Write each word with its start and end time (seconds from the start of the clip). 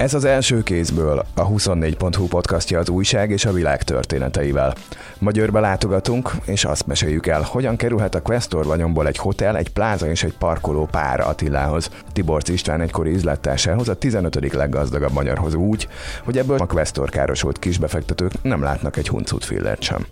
Ez 0.00 0.14
az 0.14 0.24
első 0.24 0.62
kézből 0.62 1.24
a 1.34 1.48
24.hu 1.48 2.26
podcastja 2.26 2.78
az 2.78 2.88
újság 2.88 3.30
és 3.30 3.44
a 3.44 3.52
világ 3.52 3.82
történeteivel. 3.82 4.74
Magyarba 5.18 5.60
látogatunk, 5.60 6.30
és 6.44 6.64
azt 6.64 6.86
meséljük 6.86 7.26
el, 7.26 7.42
hogyan 7.42 7.76
kerülhet 7.76 8.14
a 8.14 8.22
Questor 8.22 8.64
vagyomból 8.64 9.06
egy 9.06 9.16
hotel, 9.16 9.56
egy 9.56 9.72
pláza 9.72 10.10
és 10.10 10.22
egy 10.22 10.36
parkoló 10.38 10.86
pár 10.90 11.20
Attilához. 11.20 11.90
Tibor 12.12 12.42
István 12.46 12.80
egykori 12.80 13.12
üzlettársához, 13.12 13.88
a 13.88 13.94
15. 13.94 14.52
leggazdagabb 14.52 15.12
magyarhoz 15.12 15.54
úgy, 15.54 15.88
hogy 16.24 16.38
ebből 16.38 16.58
a 16.58 16.66
Questor 16.66 17.10
károsult 17.10 17.58
kisbefektetők 17.58 18.42
nem 18.42 18.62
látnak 18.62 18.96
egy 18.96 19.08
huncut 19.08 19.44
fillert 19.44 19.82
sem. 19.82 20.06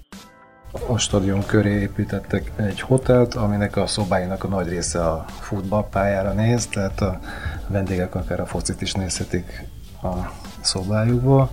A 0.86 0.98
stadion 0.98 1.46
köré 1.46 1.80
építettek 1.80 2.52
egy 2.56 2.80
hotelt, 2.80 3.34
aminek 3.34 3.76
a 3.76 3.86
szobáinak 3.86 4.44
a 4.44 4.48
nagy 4.48 4.68
része 4.68 5.04
a 5.08 5.24
futballpályára 5.40 6.32
néz, 6.32 6.66
tehát 6.66 7.00
a 7.00 7.18
vendégek 7.66 8.14
akár 8.14 8.40
a 8.40 8.46
focit 8.46 8.82
is 8.82 8.92
nézhetik 8.92 9.76
a 10.02 10.32
szobájukból. 10.60 11.50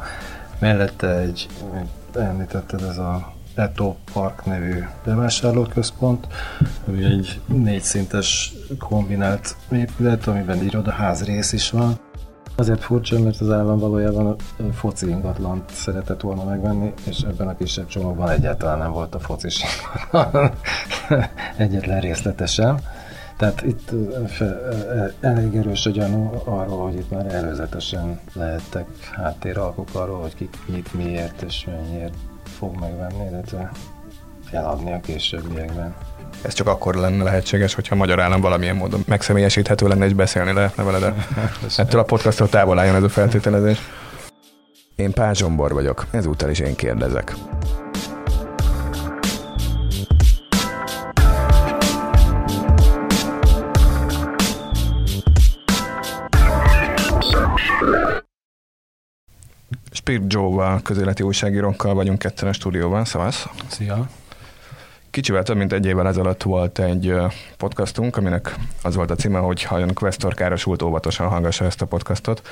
Mellette 0.59 1.08
egy, 1.08 1.48
említetted, 2.13 2.81
ez 2.81 2.98
a 2.98 3.34
Eto 3.55 3.95
Park 4.13 4.45
nevű 4.45 4.84
bevásárlóközpont, 5.05 6.27
ami 6.88 7.03
egy 7.03 7.39
négy 7.45 7.81
szintes 7.81 8.53
kombinált 8.80 9.55
épület, 9.72 10.27
amiben 10.27 10.63
irodaház 10.63 11.23
rész 11.23 11.53
is 11.53 11.70
van. 11.70 12.00
Azért 12.55 12.84
furcsa, 12.84 13.20
mert 13.20 13.41
az 13.41 13.52
állam 13.52 13.80
valójában 13.80 14.26
a 14.27 14.36
foci 14.73 15.09
ingatlant 15.09 15.70
szeretett 15.70 16.22
volna 16.22 16.44
megvenni, 16.44 16.94
és 17.08 17.20
ebben 17.20 17.48
a 17.48 17.55
kisebb 17.55 17.88
csomagban 17.88 18.30
egyáltalán 18.30 18.77
nem 18.77 18.91
volt 18.91 19.16
a 19.16 19.20
foci 19.20 19.48
ingatlan. 19.62 20.52
Egyetlen 21.58 22.00
részletesen. 22.00 22.80
Tehát 23.38 23.61
itt 23.61 23.91
elég 25.19 25.55
erős 25.55 25.86
a 25.86 25.89
gyanú 25.89 26.41
arról, 26.44 26.83
hogy 26.83 26.95
itt 26.95 27.09
már 27.09 27.33
előzetesen 27.33 28.19
lehettek 28.33 28.86
háttéralkok 29.16 29.88
arról, 29.92 30.22
hogy 30.22 30.36
ki 30.36 30.50
mit, 30.66 30.94
miért 30.94 31.42
és 31.42 31.66
mennyiért 31.66 32.14
fog 32.58 32.80
megvenni, 32.80 33.27
illetve 33.30 33.72
eladni 34.52 34.94
a 34.94 35.00
későbbiekben. 35.00 35.95
Ez 36.42 36.53
csak 36.53 36.67
akkor 36.67 36.95
lenne 36.95 37.23
lehetséges, 37.23 37.73
hogyha 37.73 37.95
a 37.95 37.97
magyar 37.97 38.19
állam 38.19 38.42
valamilyen 38.42 38.75
módon 38.75 39.03
megszemélyesíthető 39.08 39.88
lenne, 39.88 40.05
és 40.05 40.14
beszélni 40.14 40.53
lehetne 40.53 40.83
vele, 40.83 40.99
de 40.99 41.14
ettől 41.77 41.99
a 41.99 42.03
podcasttól 42.03 42.49
távol 42.49 42.80
álljon 42.80 42.95
ez 42.95 43.03
a 43.03 43.09
feltételezés. 43.09 43.77
Én 44.95 45.11
Pál 45.11 45.33
Zsombor 45.33 45.73
vagyok, 45.73 46.05
ezúttal 46.11 46.49
is 46.49 46.59
én 46.59 46.75
kérdezek. 46.75 47.36
Spirit 59.92 60.34
Joe-val, 60.34 60.81
közéleti 60.81 61.23
újságírókkal 61.23 61.94
vagyunk 61.94 62.20
ketten 62.20 62.48
a 62.48 62.54
stúdióban. 62.54 63.06
Szavasz! 63.06 63.48
Szia! 63.67 64.09
Kicsivel 65.09 65.44
több 65.44 65.58
mint 65.58 65.73
egy 65.73 65.86
évvel 65.86 66.08
ezelőtt 66.08 66.44
volt 66.44 66.80
egy 66.80 67.14
podcastunk, 67.58 68.17
aminek 68.17 68.56
az 68.84 68.95
volt 68.95 69.12
a 69.12 69.16
címe, 69.16 69.40
hogy 69.40 69.64
ha 69.64 69.80
ön 69.80 69.94
Questor 69.94 70.34
károsult, 70.34 70.82
óvatosan 70.82 71.28
hallgassa 71.28 71.66
ezt 71.66 71.82
a 71.82 71.86
podcastot 71.86 72.48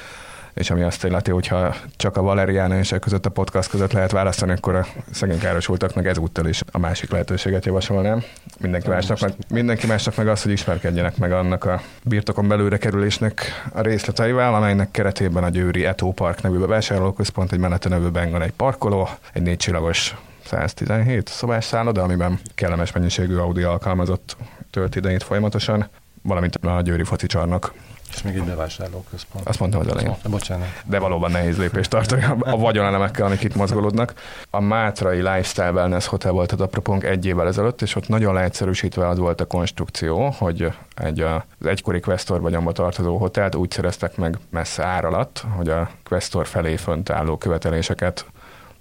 és 0.54 0.70
ami 0.70 0.82
azt 0.82 1.04
illeti, 1.04 1.32
hogyha 1.32 1.76
csak 1.96 2.18
a 2.18 2.22
Valeriana 2.22 2.78
és 2.78 2.96
között 3.00 3.26
a 3.26 3.30
podcast 3.30 3.70
között 3.70 3.92
lehet 3.92 4.12
választani, 4.12 4.52
akkor 4.52 4.76
a 4.76 4.86
szegény 5.12 5.40
károsultaknak 5.40 6.06
ezúttal 6.06 6.48
is 6.48 6.62
a 6.72 6.78
másik 6.78 7.12
lehetőséget 7.12 7.66
javasolnám. 7.66 8.24
Mindenki 8.60 8.90
másnak, 8.90 9.20
meg, 9.20 9.34
mindenki 9.50 9.88
másnak 9.88 10.16
meg 10.16 10.28
az, 10.28 10.44
hogy 10.44 10.52
ismerkedjenek 10.52 11.18
meg 11.18 11.32
annak 11.32 11.66
a 11.66 11.82
birtokon 12.04 12.48
belőle 12.48 12.78
kerülésnek 12.78 13.42
a 13.74 13.82
részleteivel, 13.82 14.56
amelynek 14.56 14.92
keretében 14.92 15.44
a 15.44 15.50
Győri 15.50 15.86
Eto 15.86 16.12
Park 16.12 16.42
nevű 16.42 16.58
bevásárlóközpont, 16.58 17.52
egy 17.52 17.60
menete 17.60 17.90
nevűben 17.90 18.32
van 18.32 18.42
egy 18.42 18.54
parkoló, 18.54 19.10
egy 19.34 19.42
négy 19.42 19.58
csillagos 19.58 20.16
117 20.46 21.28
szobás 21.28 21.66
szálloda, 21.66 22.04
amiben 22.04 22.40
kellemes 22.56 22.92
mennyiségű 22.92 23.36
Audi 23.36 23.62
alkalmazott 23.62 24.38
tölt 24.72 24.96
idejét 24.96 25.24
folyamatosan, 25.24 25.88
valamint 26.22 26.56
a 26.56 26.82
Győri 26.82 27.04
foci 27.04 27.28
csarnok 27.28 27.74
és 28.14 28.22
még 28.22 28.36
egy 28.36 28.44
bevásárlóközpont. 28.44 29.48
Azt 29.48 29.60
mondtam 29.60 29.82
az 29.82 29.88
elején. 29.88 30.16
Bocsánat. 30.30 30.68
De 30.86 31.00
valóban 31.00 31.32
nehéz 31.32 31.58
lépést 31.58 31.90
tartani 31.90 32.24
a 32.40 32.58
vagyonelemekkel, 32.58 33.26
amik 33.26 33.44
itt 33.44 33.56
mozgolódnak. 33.56 34.14
A 34.50 34.60
Mátrai 34.60 35.18
Lifestyle 35.18 35.72
Wellness 35.72 36.06
Hotel 36.06 36.32
volt 36.32 36.52
az 36.52 36.62
apropónk 36.62 37.04
egy 37.04 37.26
évvel 37.26 37.48
ezelőtt, 37.48 37.82
és 37.82 37.96
ott 37.96 38.08
nagyon 38.08 38.34
leegyszerűsítve 38.34 39.08
az 39.08 39.18
volt 39.18 39.42
a 39.42 39.46
konstrukció, 39.46 40.30
hogy 40.38 40.74
egy 40.96 41.20
az 41.20 41.66
egykori 41.66 42.00
Questor 42.00 42.42
vagyonba 42.42 42.72
tartozó 42.72 43.18
hotelt 43.18 43.56
úgy 43.56 43.72
szereztek 43.72 44.18
meg 44.18 44.38
messze 44.50 44.84
ár 44.84 45.06
alatt, 45.06 45.44
hogy 45.56 45.70
a 45.70 45.90
Questor 46.04 46.48
felé 46.48 46.76
fönt 46.76 47.10
álló 47.10 47.38
követeléseket 47.38 48.26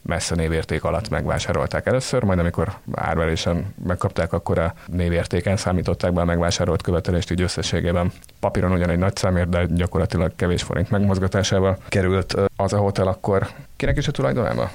messze 0.02 0.34
névérték 0.34 0.84
alatt 0.84 1.08
megvásárolták 1.08 1.86
először, 1.86 2.22
majd 2.22 2.38
amikor 2.38 2.72
árverésen 2.92 3.74
megkapták, 3.86 4.32
akkor 4.32 4.58
a 4.58 4.74
névértéken 4.86 5.56
számították 5.56 6.12
be 6.12 6.20
a 6.20 6.24
megvásárolt 6.24 6.82
követelést, 6.82 7.30
így 7.30 7.40
összességében 7.40 8.12
papíron 8.40 8.72
ugyan 8.72 8.90
egy 8.90 8.98
nagy 8.98 9.16
számért, 9.16 9.48
de 9.48 9.66
gyakorlatilag 9.68 10.32
kevés 10.36 10.62
forint 10.62 10.90
megmozgatásával 10.90 11.78
került 11.88 12.34
az 12.56 12.72
a 12.72 12.78
hotel 12.78 13.06
akkor 13.06 13.48
kinek 13.76 13.96
is 13.96 14.08
a 14.08 14.12
tulajdonában? 14.12 14.70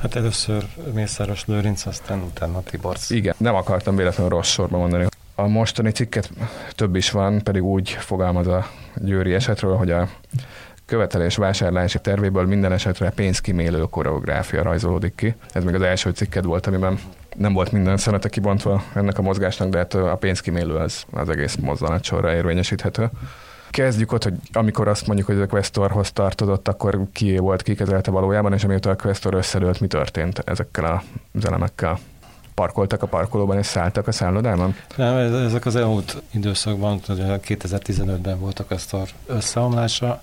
Hát 0.00 0.16
először 0.16 0.66
Mészáros 0.92 1.46
Lőrinc, 1.46 1.86
aztán 1.86 2.22
utána 2.22 2.62
Tiborc. 2.62 3.10
Igen, 3.10 3.34
nem 3.36 3.54
akartam 3.54 3.96
véletlenül 3.96 4.32
rossz 4.32 4.48
sorba 4.48 4.78
mondani. 4.78 5.06
A 5.34 5.46
mostani 5.46 5.90
cikket 5.90 6.30
több 6.74 6.96
is 6.96 7.10
van, 7.10 7.42
pedig 7.42 7.62
úgy 7.62 7.90
fogalmaz 7.90 8.46
a 8.46 8.66
győri 8.96 9.34
esetről, 9.34 9.76
hogy 9.76 9.90
a 9.90 10.08
követelés 10.90 11.36
vásárlási 11.36 11.98
tervéből 11.98 12.46
minden 12.46 12.72
esetre 12.72 13.10
pénzkimélő 13.10 13.80
koreográfia 13.90 14.62
rajzolódik 14.62 15.14
ki. 15.14 15.34
Ez 15.52 15.64
még 15.64 15.74
az 15.74 15.82
első 15.82 16.10
cikked 16.10 16.44
volt, 16.44 16.66
amiben 16.66 16.98
nem 17.36 17.52
volt 17.52 17.72
minden 17.72 17.96
szenete 17.96 18.28
kibontva 18.28 18.82
ennek 18.94 19.18
a 19.18 19.22
mozgásnak, 19.22 19.68
de 19.68 19.78
hát 19.78 19.94
a 19.94 20.16
pénzkimélő 20.16 20.74
az, 20.74 21.04
az 21.10 21.28
egész 21.28 21.56
mozzanatsorra 21.56 22.34
érvényesíthető. 22.34 23.10
Kezdjük 23.70 24.12
ott, 24.12 24.22
hogy 24.22 24.34
amikor 24.52 24.88
azt 24.88 25.06
mondjuk, 25.06 25.28
hogy 25.28 25.40
a 25.40 25.46
Questorhoz 25.46 26.12
tartozott, 26.12 26.68
akkor 26.68 26.98
ki 27.12 27.38
volt, 27.38 27.62
kikezelte 27.62 28.10
valójában, 28.10 28.52
és 28.52 28.64
amióta 28.64 28.90
a 28.90 28.96
Questor 28.96 29.34
összedőlt, 29.34 29.80
mi 29.80 29.86
történt 29.86 30.42
ezekkel 30.44 31.02
az 31.34 31.46
elemekkel? 31.46 31.98
parkoltak 32.54 33.02
a 33.02 33.06
parkolóban 33.06 33.58
és 33.58 33.66
szálltak 33.66 34.06
a 34.06 34.12
szállodában? 34.12 34.76
Nem, 34.96 35.16
ezek 35.16 35.66
az 35.66 35.76
elmúlt 35.76 36.22
időszakban, 36.30 37.00
2015-ben 37.06 38.38
voltak 38.38 38.70
ezt 38.70 38.94
a 38.94 39.02
összeomlása, 39.26 40.20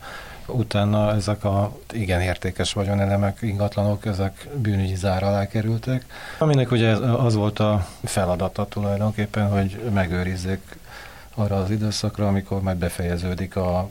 utána 0.48 1.14
ezek 1.14 1.44
a 1.44 1.72
igen 1.92 2.22
értékes 2.22 2.74
vagyonelemek, 2.74 3.38
ingatlanok, 3.42 4.06
ezek 4.06 4.48
bűnügyi 4.56 4.96
zár 4.96 5.24
alá 5.24 5.48
kerültek, 5.48 6.06
aminek 6.38 6.72
ugye 6.72 6.92
az 6.96 7.36
volt 7.36 7.60
a 7.60 7.88
feladata 8.04 8.66
tulajdonképpen, 8.66 9.50
hogy 9.50 9.82
megőrizzék 9.94 10.78
arra 11.36 11.56
az 11.56 11.70
időszakra, 11.70 12.28
amikor 12.28 12.62
majd 12.62 12.78
befejeződik 12.78 13.56
a 13.56 13.90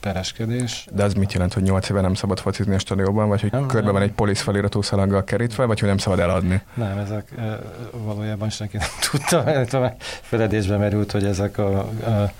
pereskedés. 0.00 0.86
De 0.92 1.04
az 1.04 1.14
mit 1.14 1.32
jelent, 1.32 1.52
hogy 1.52 1.62
8 1.62 1.88
éve 1.88 2.00
nem 2.00 2.14
szabad 2.14 2.38
focizni 2.38 2.74
a 2.74 2.78
stadionban, 2.78 3.28
vagy 3.28 3.40
hogy 3.40 3.52
nem, 3.52 3.66
körbe 3.66 3.84
nem. 3.84 3.92
van 3.92 4.02
egy 4.02 4.12
polisz 4.12 4.40
feliratú 4.40 4.82
szalaggal 4.82 5.24
kerítve, 5.24 5.64
vagy 5.64 5.78
hogy 5.78 5.88
nem 5.88 5.98
szabad 5.98 6.18
eladni? 6.18 6.62
Nem, 6.74 6.98
ezek 6.98 7.28
e, 7.38 7.58
valójában 7.92 8.50
senki 8.50 8.76
nem 8.76 8.88
tudta, 9.10 9.42
mert 9.44 9.76
feledésbe 10.20 10.76
merült, 10.76 11.10
hogy 11.10 11.24
ezek 11.24 11.58
a, 11.58 11.78
a 11.78 12.32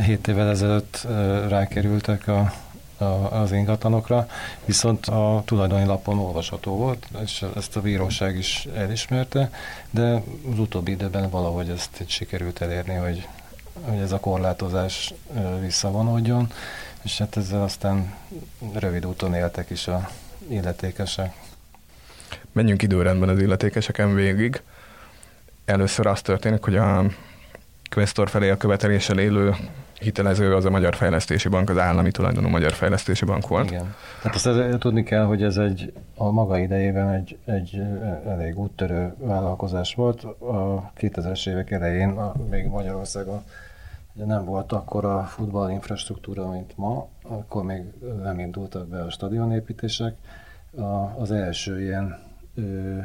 7 0.00 0.28
évvel 0.28 0.48
ezelőtt 0.48 1.06
e, 1.10 1.48
rákerültek 1.48 2.28
a 2.28 2.52
az 3.30 3.52
ingatlanokra, 3.52 4.28
viszont 4.64 5.06
a 5.06 5.42
tulajdoni 5.44 5.84
lapon 5.84 6.18
olvasható 6.18 6.76
volt, 6.76 7.06
és 7.22 7.44
ezt 7.56 7.76
a 7.76 7.80
bíróság 7.80 8.36
is 8.36 8.66
elismerte, 8.74 9.50
de 9.90 10.22
az 10.52 10.58
utóbbi 10.58 10.90
időben 10.90 11.30
valahogy 11.30 11.68
ezt 11.68 12.04
sikerült 12.06 12.60
elérni, 12.60 12.94
hogy, 12.94 13.28
hogy 13.80 13.98
ez 13.98 14.12
a 14.12 14.20
korlátozás 14.20 15.14
visszavonódjon, 15.60 16.52
és 17.02 17.18
hát 17.18 17.36
ezzel 17.36 17.62
aztán 17.62 18.14
rövid 18.72 19.06
úton 19.06 19.34
éltek 19.34 19.70
is 19.70 19.86
a 19.86 20.10
illetékesek. 20.48 21.34
Menjünk 22.52 22.82
időrendben 22.82 23.28
az 23.28 23.38
illetékeseken 23.38 24.14
végig. 24.14 24.62
Először 25.64 26.06
az 26.06 26.22
történik, 26.22 26.64
hogy 26.64 26.76
a 26.76 27.04
Questor 27.90 28.30
felé 28.30 28.50
a 28.50 28.56
követeléssel 28.56 29.18
élő 29.18 29.56
hitelező 30.00 30.54
az 30.54 30.64
a 30.64 30.70
Magyar 30.70 30.94
Fejlesztési 30.94 31.48
Bank, 31.48 31.70
az 31.70 31.78
állami 31.78 32.10
tulajdonú 32.10 32.48
Magyar 32.48 32.72
Fejlesztési 32.72 33.24
Bank 33.24 33.48
volt. 33.48 33.70
Igen. 33.70 33.94
Hát 34.22 34.34
azt 34.34 34.78
tudni 34.78 35.02
kell, 35.02 35.24
hogy 35.24 35.42
ez 35.42 35.56
egy 35.56 35.92
a 36.16 36.30
maga 36.30 36.58
idejében 36.58 37.08
egy, 37.12 37.38
egy 37.44 37.80
elég 38.26 38.58
úttörő 38.58 39.14
vállalkozás 39.18 39.94
volt. 39.94 40.22
A 40.24 40.92
2000-es 40.98 41.48
évek 41.48 41.70
elején 41.70 42.08
a, 42.08 42.32
még 42.50 42.66
Magyarországon 42.66 43.42
ugye 44.16 44.24
nem 44.24 44.44
volt 44.44 44.72
akkor 44.72 45.04
a 45.04 45.22
futball 45.22 45.70
infrastruktúra, 45.70 46.50
mint 46.50 46.76
ma, 46.76 47.08
akkor 47.22 47.64
még 47.64 47.82
nem 48.22 48.38
indultak 48.38 48.88
be 48.88 49.02
a 49.02 49.10
stadionépítések. 49.10 50.14
A, 50.76 51.20
az 51.20 51.30
első 51.30 51.82
ilyen 51.82 52.18
ö, 52.54 52.98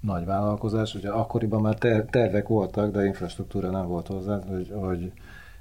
nagy 0.00 0.24
vállalkozás, 0.24 0.94
ugye 0.94 1.10
akkoriban 1.10 1.60
már 1.60 1.74
ter- 1.74 2.10
tervek 2.10 2.48
voltak, 2.48 2.92
de 2.92 3.04
infrastruktúra 3.04 3.70
nem 3.70 3.86
volt 3.86 4.06
hozzá, 4.06 4.38
hogy, 4.48 4.72
hogy 4.74 5.12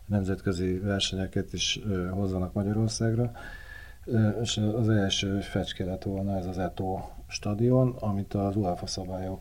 nemzetközi 0.06 0.80
versenyeket 0.80 1.54
is 1.54 1.80
hozzanak 2.12 2.54
Magyarországra. 2.54 3.32
És 4.42 4.58
az 4.58 4.90
első 4.90 5.40
fecske 5.40 5.86
lett 5.86 6.04
volna 6.04 6.38
ez 6.38 6.46
az 6.46 6.58
Eto 6.58 7.00
stadion, 7.28 7.96
amit 8.00 8.34
az 8.34 8.56
UEFA 8.56 8.88
szabályok 8.88 9.40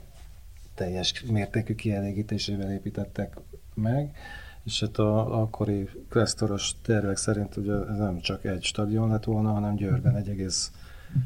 teljes 0.75 1.23
mértékű 1.23 1.75
kielégítésével 1.75 2.73
építettek 2.73 3.37
meg, 3.75 4.17
és 4.65 4.81
hát 4.81 4.99
a 4.99 5.41
akkori 5.41 5.89
questoros 6.11 6.75
tervek 6.83 7.17
szerint 7.17 7.57
ugye 7.57 7.73
ez 7.73 7.99
nem 7.99 8.21
csak 8.21 8.45
egy 8.45 8.63
stadion 8.63 9.09
lett 9.09 9.25
volna, 9.25 9.53
hanem 9.53 9.75
Győrben 9.75 10.17
egy 10.17 10.29
egész 10.29 10.73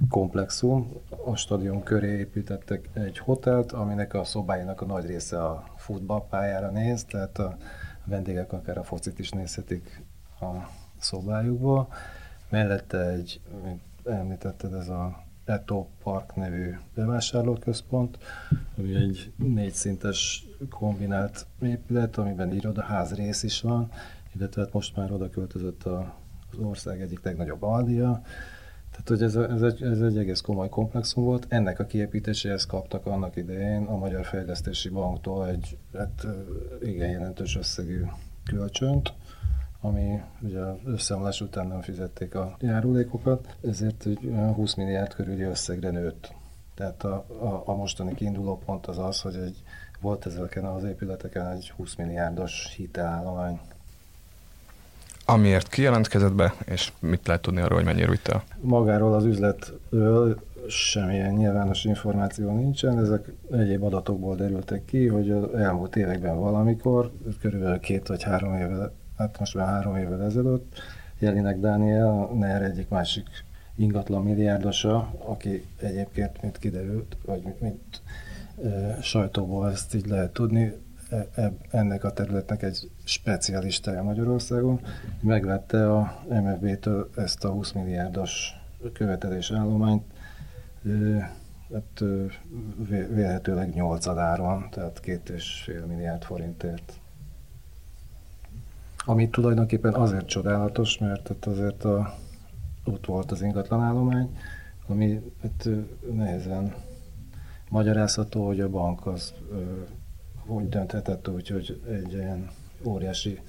komplexum. 0.09 0.93
A 1.25 1.37
stadion 1.37 1.83
köré 1.83 2.19
építettek 2.19 2.89
egy 2.93 3.19
hotelt, 3.19 3.73
aminek 3.73 4.15
a 4.15 4.25
szobáinak 4.25 4.81
a 4.81 4.87
nagy 4.87 5.07
része 5.07 5.45
a 5.45 5.65
futballpályára 5.77 6.71
néz, 6.71 7.05
tehát 7.05 7.39
a 7.39 7.57
vendégek 8.07 8.53
akár 8.53 8.79
a 8.79 8.85
focit 8.85 9.19
is 9.19 9.31
nézhetik 9.31 10.03
a 10.41 10.47
szobájukból. 10.99 11.93
Mellette 12.49 12.99
egy, 12.99 13.41
mint 13.65 13.83
említetted, 14.05 14.73
ez 14.73 14.89
a 14.89 15.25
Eto 15.45 15.87
Park 16.03 16.35
nevű 16.35 16.75
bevásárlóközpont, 16.95 18.19
ami 18.79 18.95
egy 18.95 19.33
négyszintes 19.37 20.47
kombinált 20.71 21.47
épület, 21.63 22.17
amiben 22.17 22.55
irodaház 22.55 23.15
rész 23.15 23.43
is 23.43 23.61
van, 23.61 23.91
illetve 24.35 24.63
hát 24.63 24.73
most 24.73 24.97
már 24.97 25.13
oda 25.13 25.31
költözött 25.31 25.85
a, 25.85 26.15
az 26.53 26.59
ország 26.59 27.01
egyik 27.01 27.23
legnagyobb 27.23 27.63
aldia, 27.63 28.23
tehát, 29.07 29.23
hogy 29.23 29.43
ez, 29.43 29.51
ez, 29.51 29.63
egy, 29.63 29.83
ez 29.83 30.01
egy 30.01 30.19
egész 30.19 30.41
komoly 30.41 30.69
komplexum 30.69 31.25
volt. 31.25 31.47
Ennek 31.49 31.79
a 31.79 31.85
kiépítéséhez 31.85 32.67
kaptak 32.67 33.07
annak 33.07 33.37
idején 33.37 33.85
a 33.85 33.97
Magyar 33.97 34.25
Fejlesztési 34.25 34.89
Banktól 34.89 35.49
egy 35.49 35.79
hát, 35.95 36.27
igen 36.83 37.11
jelentős 37.11 37.57
összegű 37.57 38.03
kölcsönt, 38.45 39.13
ami 39.81 40.21
ugye 40.41 40.61
összeomlás 40.85 41.41
után 41.41 41.67
nem 41.67 41.81
fizették 41.81 42.35
a 42.35 42.57
járulékokat, 42.61 43.57
ezért 43.63 44.07
20 44.55 44.75
milliárd 44.75 45.15
körüli 45.15 45.43
összegre 45.43 45.91
nőtt. 45.91 46.33
Tehát 46.75 47.05
a, 47.05 47.27
a, 47.41 47.63
a 47.65 47.75
mostani 47.75 48.15
kiinduló 48.15 48.59
pont 48.59 48.87
az 48.87 48.99
az, 48.99 49.21
hogy 49.21 49.35
egy, 49.35 49.63
volt 50.01 50.27
ezeken 50.27 50.65
az 50.65 50.85
épületeken 50.85 51.47
egy 51.47 51.71
20 51.77 51.95
milliárdos 51.95 52.75
hitelállomány. 52.77 53.61
Amiért 55.29 55.69
kijelentkezett 55.69 56.35
be, 56.35 56.55
és 56.67 56.93
mit 57.01 57.27
lehet 57.27 57.43
tudni 57.43 57.61
arról, 57.61 57.77
hogy 57.77 57.87
mennyire 57.87 58.11
vitte 58.11 58.33
el? 58.33 58.45
Magáról 58.61 59.15
az 59.15 59.25
üzletről 59.25 60.41
semmilyen 60.69 61.35
nyilvános 61.35 61.85
információ 61.85 62.57
nincsen, 62.57 62.99
ezek 62.99 63.33
egyéb 63.51 63.83
adatokból 63.83 64.37
derültek 64.37 64.85
ki, 64.85 65.07
hogy 65.07 65.31
az 65.31 65.55
elmúlt 65.55 65.97
években 65.97 66.39
valamikor, 66.39 67.11
körülbelül 67.41 67.81
két 67.81 68.07
vagy 68.07 68.23
három 68.23 68.55
évvel 68.55 68.93
hát 69.17 69.39
most 69.39 69.55
már 69.55 69.67
három 69.67 69.97
évvel 69.97 70.23
ezelőtt, 70.23 70.79
Jelinek 71.19 71.59
Dániel, 71.59 72.31
NER 72.35 72.63
egyik 72.63 72.89
másik 72.89 73.27
ingatlan 73.77 74.23
milliárdosa, 74.23 75.13
aki 75.19 75.67
egyébként, 75.81 76.43
mint 76.43 76.59
kiderült, 76.59 77.17
vagy 77.25 77.43
mint, 77.43 77.61
mint 77.61 78.03
e, 78.65 78.99
sajtóból 79.03 79.71
ezt 79.71 79.95
így 79.95 80.07
lehet 80.07 80.33
tudni, 80.33 80.73
ennek 81.71 82.05
a 82.05 82.13
területnek 82.13 82.63
egy 82.63 82.91
specialistája 83.05 84.03
Magyarországon, 84.03 84.81
megvette 85.21 85.93
a 85.93 86.23
MFB-től 86.29 87.11
ezt 87.17 87.45
a 87.45 87.51
20 87.51 87.73
milliárdos 87.73 88.51
követelés 88.93 89.51
állományt, 89.51 90.03
e, 90.85 90.91
hát, 91.73 92.03
vélhetőleg 92.89 93.75
8 93.75 94.07
adáron, 94.07 94.69
tehát 94.71 95.01
két 95.01 95.29
és 95.29 95.63
fél 95.65 95.87
milliárd 95.87 96.23
forintért. 96.23 96.93
Ami 99.05 99.29
tulajdonképpen 99.29 99.95
azért 99.95 100.27
csodálatos, 100.27 100.99
mert 100.99 101.31
ott 101.31 101.45
azért 101.45 101.85
a, 101.85 102.15
ott 102.85 103.07
volt 103.07 103.31
az 103.31 103.43
ingatlanállomány, 103.43 104.39
ami 104.87 105.33
hát, 105.43 105.69
nehezen 106.13 106.75
magyarázható, 107.69 108.47
hogy 108.47 108.61
a 108.61 108.69
bank 108.69 109.07
az 109.07 109.35
úgy 110.47 110.69
dönthetett 110.69 111.29
úgy, 111.29 111.49
hogy 111.49 111.81
egy 111.89 112.13
ilyen 112.13 112.51
óriási 112.85 113.41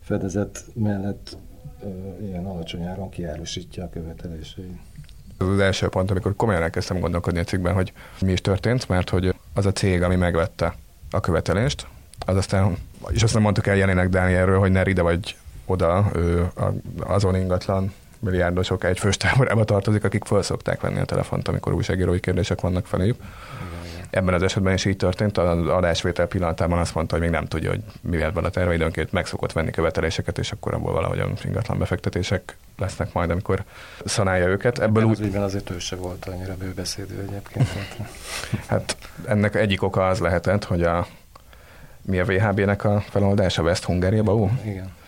fedezet 0.00 0.64
mellett 0.74 1.36
ö, 1.82 1.88
ilyen 2.22 2.46
alacsony 2.46 2.82
áron 2.82 3.08
kiárusítja 3.08 3.84
a 3.84 3.90
követeléseit. 3.90 4.78
Ez 5.38 5.46
az 5.46 5.58
első 5.58 5.88
pont, 5.88 6.10
amikor 6.10 6.36
komolyan 6.36 6.62
elkezdtem 6.62 7.00
gondolkodni 7.00 7.38
a 7.38 7.44
cikkben, 7.44 7.74
hogy 7.74 7.92
mi 8.20 8.32
is 8.32 8.40
történt, 8.40 8.88
mert 8.88 9.08
hogy 9.10 9.34
az 9.54 9.66
a 9.66 9.72
cég, 9.72 10.02
ami 10.02 10.16
megvette 10.16 10.74
a 11.10 11.20
követelést, 11.20 11.86
az 12.26 12.36
aztán, 12.36 12.76
és 13.10 13.22
azt 13.22 13.34
nem 13.34 13.42
mondtuk 13.42 13.66
el 13.66 13.76
Jelinek 13.76 14.08
Dánielről, 14.08 14.58
hogy 14.58 14.70
ne 14.70 14.82
ide 14.82 15.02
vagy 15.02 15.36
oda, 15.66 16.10
ő 16.14 16.50
azon 16.98 17.36
ingatlan 17.36 17.92
milliárdosok 18.18 18.84
egy 18.84 18.98
fős 18.98 19.16
táborába 19.16 19.64
tartozik, 19.64 20.04
akik 20.04 20.24
fel 20.24 20.42
szokták 20.42 20.80
venni 20.80 20.98
a 20.98 21.04
telefont, 21.04 21.48
amikor 21.48 21.72
újságírói 21.72 22.20
kérdések 22.20 22.60
vannak 22.60 22.86
feléjük. 22.86 23.16
Ebben 24.10 24.34
az 24.34 24.42
esetben 24.42 24.74
is 24.74 24.84
így 24.84 24.96
történt, 24.96 25.38
az 25.38 25.66
adásvétel 25.66 26.26
pillanatában 26.26 26.78
azt 26.78 26.94
mondta, 26.94 27.14
hogy 27.14 27.24
még 27.24 27.32
nem 27.32 27.46
tudja, 27.46 27.70
hogy 27.70 27.82
mivel 28.00 28.32
van 28.32 28.44
a 28.44 28.48
terve, 28.48 28.74
időnként 28.74 29.12
meg 29.12 29.26
szokott 29.26 29.52
venni 29.52 29.70
követeléseket, 29.70 30.38
és 30.38 30.52
akkor 30.52 30.74
abból 30.74 30.92
valahogyan 30.92 31.32
ingatlan 31.44 31.78
befektetések 31.78 32.56
lesznek 32.78 33.12
majd, 33.12 33.30
amikor 33.30 33.64
szanálja 34.04 34.46
őket. 34.46 34.78
Ebből 34.78 35.04
úgy... 35.04 35.20
Az 35.20 35.42
azért 35.42 35.70
ő 35.70 35.78
se 35.78 35.96
volt 35.96 36.24
annyira 36.24 36.56
bőbeszédő 36.56 37.26
egyébként. 37.28 37.68
hát 38.68 38.96
ennek 39.26 39.54
egyik 39.54 39.82
oka 39.82 40.08
az 40.08 40.18
lehetett, 40.18 40.64
hogy 40.64 40.82
a 40.82 41.06
mi 42.02 42.18
a 42.18 42.24
VHB-nek 42.24 42.84
a 42.84 43.00
feloldása? 43.00 43.62
West 43.62 43.84
Hungaria 43.84 44.22
Bau? 44.22 44.48
Igen. 44.64 44.98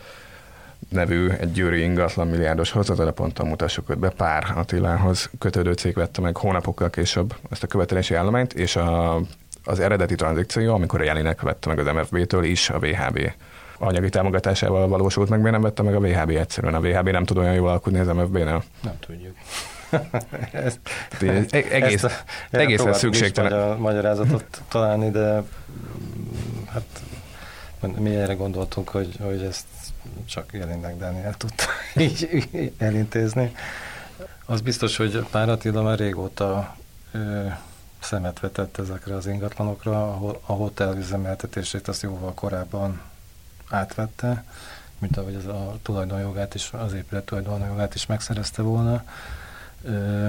Nevű 0.93 1.29
egy 1.29 1.51
győri 1.51 1.81
ingatlan 1.81 2.27
milliárdos 2.27 2.71
hozatalaponttal 2.71 3.45
mutassuk 3.45 3.89
őt 3.89 3.99
be. 3.99 4.09
Pár 4.09 4.53
Attilához 4.55 5.29
kötődő 5.39 5.73
cég 5.73 5.93
vette 5.93 6.21
meg 6.21 6.37
hónapokkal 6.37 6.89
később 6.89 7.35
ezt 7.51 7.63
a 7.63 7.67
követelési 7.67 8.15
állományt, 8.15 8.53
és 8.53 8.75
a, 8.75 9.21
az 9.63 9.79
eredeti 9.79 10.15
tranzikció, 10.15 10.73
amikor 10.73 11.01
a 11.01 11.03
Jelinek 11.03 11.41
vette 11.41 11.69
meg 11.69 11.79
az 11.79 11.85
MFB-től 11.85 12.43
is 12.43 12.69
a 12.69 12.79
VHB 12.79 13.19
anyagi 13.77 14.09
támogatásával 14.09 14.87
valósult 14.87 15.29
meg, 15.29 15.39
miért 15.39 15.53
nem 15.53 15.61
vette 15.61 15.81
meg 15.83 15.95
a 15.95 15.99
VHB 15.99 16.29
egyszerűen? 16.29 16.73
A 16.73 16.79
VHB 16.79 17.09
nem 17.09 17.23
tud 17.23 17.37
olyan 17.37 17.53
jól 17.53 17.69
alkudni 17.69 17.99
az 17.99 18.07
MFB-nél? 18.07 18.63
Nem 18.81 18.99
tudjuk. 18.99 19.35
ezt, 20.51 20.79
egész, 21.51 22.03
ezt 22.03 22.25
a, 22.51 22.57
egészen 22.57 22.93
szükségtelen. 22.93 23.71
A 23.71 23.77
magyarázatot 23.77 24.61
találni, 24.67 25.09
de 25.09 25.43
hát 26.73 26.83
mi 27.91 28.15
erre 28.15 28.33
gondoltunk, 28.33 28.89
hogy, 28.89 29.15
hogy 29.21 29.41
ezt 29.41 29.65
csak 30.25 30.53
Jelinnek 30.53 30.97
Dániel 30.97 31.37
tudta 31.37 31.63
így 31.95 32.73
elintézni. 32.77 33.55
Az 34.45 34.61
biztos, 34.61 34.97
hogy 34.97 35.25
Pár 35.31 35.49
Attila 35.49 35.81
már 35.81 35.97
régóta 35.97 36.75
ö, 37.11 37.47
szemet 37.99 38.39
vetett 38.39 38.77
ezekre 38.77 39.15
az 39.15 39.27
ingatlanokra, 39.27 40.11
ahol 40.11 40.41
a 40.45 40.53
hotel 40.53 40.97
üzemeltetését 40.97 41.87
azt 41.87 42.01
jóval 42.01 42.33
korábban 42.33 43.01
átvette, 43.69 44.43
mint 44.99 45.17
ahogy 45.17 45.35
az 45.35 45.45
a 45.45 45.77
tulajdonjogát 45.81 46.55
is, 46.55 46.69
az 46.71 46.93
épület 46.93 47.25
tulajdonjogát 47.25 47.95
is 47.95 48.05
megszerezte 48.05 48.61
volna. 48.61 49.03
Ö, 49.83 50.27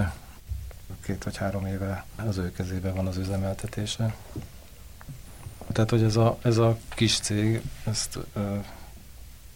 két 1.03 1.23
vagy 1.23 1.37
három 1.37 1.65
éve 1.65 2.05
az 2.27 2.37
ő 2.37 2.51
kezében 2.51 2.95
van 2.95 3.07
az 3.07 3.17
üzemeltetése. 3.17 4.15
Tehát, 5.75 5.89
hogy 5.89 6.03
ez 6.03 6.15
a, 6.15 6.37
ez 6.41 6.57
a 6.57 6.77
kis 6.89 7.19
cég, 7.19 7.61
ezt 7.85 8.19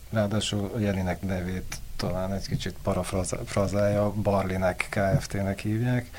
ráadásul 0.09 0.79
Jelinek 0.79 1.21
nevét 1.21 1.77
talán 1.95 2.33
egy 2.33 2.47
kicsit 2.47 2.75
parafrazálja, 2.83 4.11
Barlinek 4.11 4.87
Kft-nek 4.89 5.59
hívják. 5.59 6.09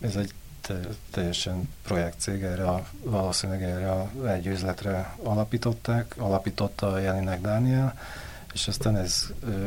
Ez 0.00 0.16
egy 0.16 0.34
te, 0.60 0.74
teljesen 1.10 1.68
projektcég, 1.82 2.42
erre 2.42 2.68
a, 2.68 2.86
valószínűleg 3.02 3.62
erre 3.62 3.90
a 3.90 4.10
egy 4.26 4.46
üzletre 4.46 5.16
alapították, 5.22 6.14
alapította 6.18 6.98
Jelinek 6.98 7.40
Dániel, 7.40 7.98
és 8.52 8.68
aztán 8.68 8.96
ez 8.96 9.26
ö, 9.44 9.66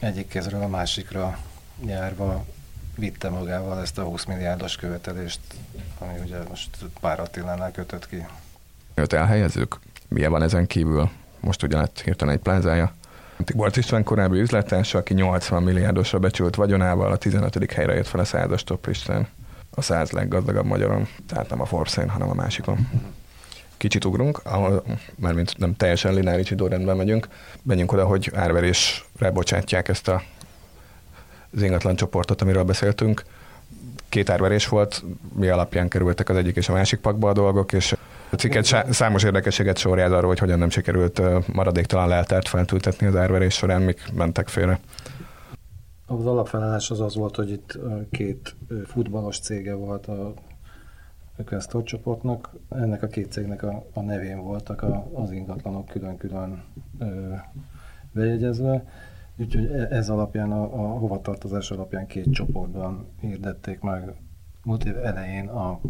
egyik 0.00 0.28
kezről 0.28 0.62
a 0.62 0.68
másikra 0.68 1.38
járva 1.84 2.44
vitte 3.00 3.28
magával 3.28 3.80
ezt 3.80 3.98
a 3.98 4.02
20 4.02 4.24
milliárdos 4.24 4.76
követelést, 4.76 5.40
ami 5.98 6.12
ugye 6.24 6.36
most 6.48 6.70
pár 7.00 7.20
Attilánál 7.20 7.70
kötött 7.70 8.08
ki. 8.08 8.26
Őt 8.94 9.12
elhelyezzük? 9.12 9.78
Milyen 10.08 10.30
van 10.30 10.42
ezen 10.42 10.66
kívül? 10.66 11.10
Most 11.40 11.62
ugye 11.62 11.76
lett 11.76 12.00
hirtelen 12.00 12.34
egy 12.34 12.40
plázája. 12.40 12.92
Volt 13.54 13.76
István 13.76 14.04
korábbi 14.04 14.40
üzlettársa, 14.40 14.98
aki 14.98 15.14
80 15.14 15.62
milliárdosra 15.62 16.18
becsült 16.18 16.54
vagyonával 16.54 17.12
a 17.12 17.16
15. 17.16 17.72
helyre 17.72 17.94
jött 17.94 18.06
fel 18.06 18.20
a 18.20 18.24
százas 18.24 18.64
top 18.64 18.86
listán. 18.86 19.28
A 19.70 19.82
száz 19.82 20.10
leggazdagabb 20.10 20.66
magyaron, 20.66 21.08
tehát 21.26 21.48
nem 21.48 21.60
a 21.60 21.64
Forszén, 21.64 22.08
hanem 22.08 22.30
a 22.30 22.34
másikon. 22.34 22.88
Kicsit 23.76 24.04
ugrunk, 24.04 24.40
ahol, 24.44 24.84
mármint 25.16 25.58
nem 25.58 25.76
teljesen 25.76 26.14
lineáris 26.14 26.50
időrendben 26.50 26.96
megyünk, 26.96 27.28
menjünk 27.62 27.92
oda, 27.92 28.06
hogy 28.06 28.30
árverésre 28.34 29.30
bocsátják 29.32 29.88
ezt 29.88 30.08
a 30.08 30.22
az 31.52 31.62
ingatlan 31.62 31.96
csoportot, 31.96 32.42
amiről 32.42 32.64
beszéltünk. 32.64 33.24
Két 34.08 34.30
árverés 34.30 34.68
volt, 34.68 35.04
mi 35.34 35.48
alapján 35.48 35.88
kerültek 35.88 36.28
az 36.28 36.36
egyik 36.36 36.56
és 36.56 36.68
a 36.68 36.72
másik 36.72 37.00
pakba 37.00 37.28
a 37.28 37.32
dolgok, 37.32 37.72
és 37.72 37.96
a 38.30 38.36
cikket 38.36 38.92
számos 38.92 39.22
érdekességet 39.22 39.78
sorjáz 39.78 40.12
arról, 40.12 40.28
hogy 40.28 40.38
hogyan 40.38 40.58
nem 40.58 40.70
sikerült 40.70 41.22
maradéktalan 41.52 42.08
leltárt 42.08 42.48
feltültetni 42.48 43.06
az 43.06 43.16
árverés 43.16 43.54
során, 43.54 43.82
mik 43.82 44.12
mentek 44.14 44.48
félre. 44.48 44.80
Az 46.06 46.26
alapfelállás 46.26 46.90
az 46.90 47.00
az 47.00 47.14
volt, 47.14 47.36
hogy 47.36 47.50
itt 47.50 47.78
két 48.10 48.56
futballos 48.86 49.38
cége 49.38 49.74
volt 49.74 50.06
a 50.06 50.34
Questor 51.46 51.82
csoportnak. 51.82 52.50
Ennek 52.68 53.02
a 53.02 53.06
két 53.06 53.32
cégnek 53.32 53.62
a, 53.62 53.86
a 53.92 54.00
nevén 54.00 54.42
voltak 54.42 54.82
a, 54.82 55.10
az 55.14 55.32
ingatlanok 55.32 55.86
külön-külön 55.86 56.62
ö, 56.98 57.34
bejegyezve. 58.12 58.84
Úgyhogy 59.40 59.70
e, 59.70 59.86
ez 59.90 60.08
alapján, 60.08 60.52
a, 60.52 60.62
a 60.62 60.98
hovatartozás 60.98 61.70
alapján 61.70 62.06
két 62.06 62.32
csoportban 62.32 63.06
hirdették 63.20 63.80
meg 63.80 64.14
múlt 64.64 64.84
év 64.84 64.96
elején 64.96 65.48
a, 65.48 65.80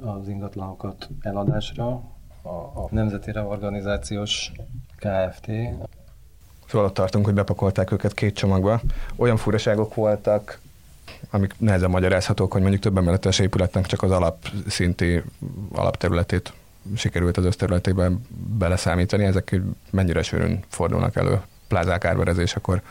az 0.00 0.28
ingatlanokat 0.28 1.08
eladásra. 1.20 2.02
A, 2.42 2.48
a 2.48 2.88
Nemzeti 2.90 3.32
Reorganizációs 3.32 4.52
Kft. 4.96 5.50
Szóval 6.66 6.86
ott 6.86 6.94
tartunk, 6.94 7.24
hogy 7.24 7.34
bepakolták 7.34 7.92
őket 7.92 8.14
két 8.14 8.34
csomagba. 8.34 8.80
Olyan 9.16 9.36
furaságok 9.36 9.94
voltak, 9.94 10.60
amik 11.30 11.54
nehezen 11.58 11.90
magyarázhatók, 11.90 12.52
hogy 12.52 12.60
mondjuk 12.60 12.82
több 12.82 12.96
emeletes 12.96 13.38
épületnek 13.38 13.86
csak 13.86 14.02
az 14.02 14.10
alapszinti 14.10 15.22
alapterületét 15.72 16.52
sikerült 16.96 17.36
az 17.36 17.44
összterületében 17.44 18.26
beleszámítani. 18.58 19.24
Ezek 19.24 19.60
mennyire 19.90 20.22
sűrűn 20.22 20.64
fordulnak 20.68 21.16
elő 21.16 21.40
plázák 21.74 22.04
árverezésekor? 22.04 22.82